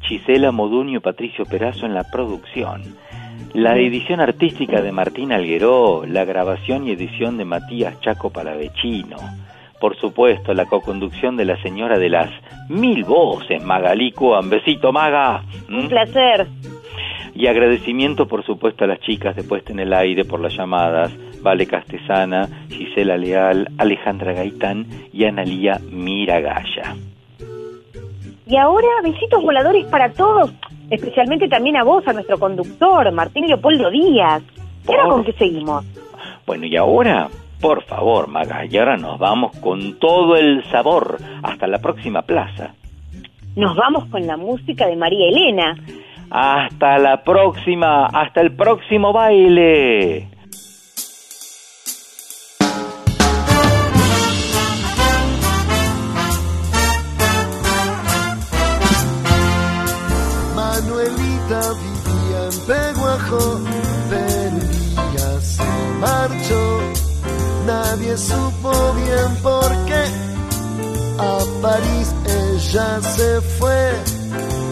Gisela 0.00 0.50
Moduño, 0.50 1.02
Patricio 1.02 1.44
Perazo 1.44 1.84
en 1.84 1.92
la 1.92 2.04
producción, 2.04 2.96
la 3.54 3.76
edición 3.76 4.20
artística 4.20 4.80
de 4.80 4.92
Martín 4.92 5.32
Algueró, 5.32 6.04
la 6.06 6.24
grabación 6.24 6.86
y 6.86 6.92
edición 6.92 7.38
de 7.38 7.44
Matías 7.44 8.00
Chaco 8.00 8.30
Palavecino, 8.30 9.16
por 9.80 9.96
supuesto, 9.96 10.54
la 10.54 10.66
coconducción 10.66 11.36
de 11.36 11.44
la 11.44 11.60
señora 11.62 11.98
de 11.98 12.08
las 12.08 12.30
mil 12.68 13.04
voces, 13.04 13.62
Magalí 13.62 14.12
Cuan. 14.12 14.50
Besito, 14.50 14.92
Maga. 14.92 15.42
¿Mm? 15.68 15.78
Un 15.78 15.88
placer. 15.88 16.46
Y 17.34 17.46
agradecimiento, 17.46 18.26
por 18.26 18.44
supuesto, 18.44 18.84
a 18.84 18.88
las 18.88 19.00
chicas 19.00 19.36
de 19.36 19.44
Puesta 19.44 19.72
en 19.72 19.78
el 19.78 19.92
Aire 19.92 20.24
por 20.24 20.40
las 20.40 20.56
llamadas, 20.56 21.14
Vale 21.40 21.66
Castesana, 21.66 22.48
Gisela 22.68 23.16
Leal, 23.16 23.68
Alejandra 23.78 24.32
Gaitán 24.32 24.86
y 25.12 25.24
Analía 25.24 25.78
Miragaya. 25.90 26.96
Y 28.46 28.56
ahora, 28.56 28.88
besitos 29.04 29.42
voladores 29.42 29.84
para 29.86 30.10
todos, 30.12 30.52
especialmente 30.90 31.48
también 31.48 31.76
a 31.76 31.84
vos, 31.84 32.06
a 32.06 32.12
nuestro 32.12 32.38
conductor, 32.38 33.10
Martín 33.12 33.46
Leopoldo 33.46 33.90
Díaz. 33.90 34.42
¿Y 34.88 34.92
ahora 34.92 35.08
con 35.08 35.24
qué 35.24 35.32
seguimos? 35.32 35.84
Bueno, 36.46 36.66
y 36.66 36.76
ahora, 36.76 37.28
por 37.60 37.82
favor, 37.84 38.28
Maga, 38.28 38.64
y 38.64 38.76
ahora 38.78 38.96
nos 38.96 39.18
vamos 39.18 39.56
con 39.58 39.98
todo 39.98 40.36
el 40.36 40.64
sabor 40.70 41.18
hasta 41.42 41.66
la 41.66 41.78
próxima 41.78 42.22
plaza. 42.22 42.74
Nos 43.54 43.76
vamos 43.76 44.06
con 44.06 44.26
la 44.26 44.36
música 44.36 44.86
de 44.86 44.96
María 44.96 45.28
Elena. 45.28 45.76
Hasta 46.30 46.98
la 46.98 47.22
próxima, 47.22 48.06
hasta 48.06 48.40
el 48.40 48.52
próximo 48.52 49.12
baile. 49.12 50.28
Ella 72.68 73.00
se 73.00 73.40
fue, 73.40 73.94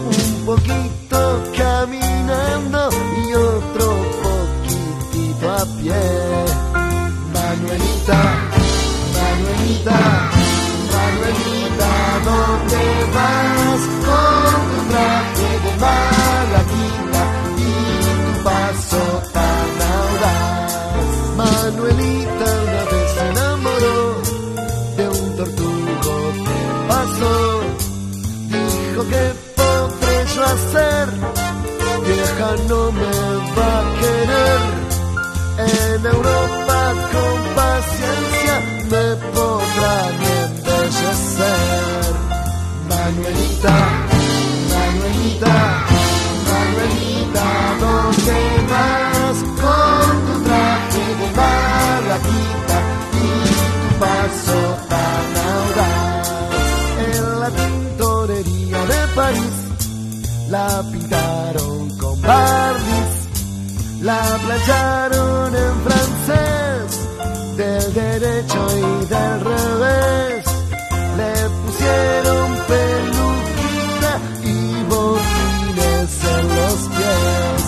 un 0.05 0.45
poquito 0.45 1.43
caminando 1.57 2.89
y 3.27 3.33
otro 3.33 3.95
poquitito 4.23 5.51
a 5.51 5.65
pie. 5.79 5.93
Manuelita, 7.33 8.19
Manuelita, 9.17 9.99
Manuelita, 10.93 11.89
¿dónde 12.23 13.15
vas 13.15 13.46
vieja 32.05 32.55
no 32.69 32.91
me 32.91 33.13
va 33.55 33.79
a 33.79 33.99
querer. 33.99 34.61
En 35.57 36.05
Europa 36.05 36.56
la 60.49 60.83
pintaron 60.91 61.97
con 61.97 62.21
barniz 62.21 63.27
la 64.01 64.39
playaron 64.45 65.55
en 65.55 65.81
francés, 65.81 67.07
del 67.57 67.93
derecho 67.93 68.67
y 68.77 69.05
del 69.05 69.39
revés. 69.41 70.45
Le 71.17 71.33
pusieron 71.61 72.55
peluquita 72.67 74.19
y 74.43 74.83
botines 74.83 76.25
en 76.25 76.47
los 76.55 76.79
pies. 76.95 77.61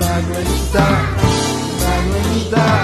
Manuelita, 0.00 0.86
Manuelita, 1.82 2.81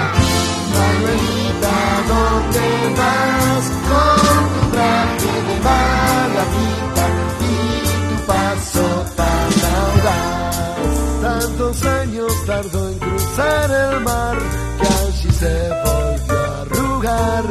en 12.61 12.99
cruzar 12.99 13.71
el 13.71 14.01
mar 14.01 14.37
que 14.81 14.87
allí 14.87 15.31
se 15.31 15.69
volvió 15.85 16.43
a 16.43 16.61
arrugar. 16.61 17.45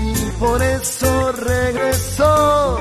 Y 0.00 0.30
por 0.38 0.62
eso 0.62 1.32
regresó 1.32 2.78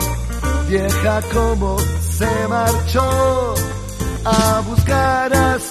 vieja 0.70 1.22
como 1.34 1.78
se 1.80 2.48
marchó 2.48 3.56
a 4.24 4.62
buscar 4.68 5.34
a 5.34 5.60
su 5.60 5.71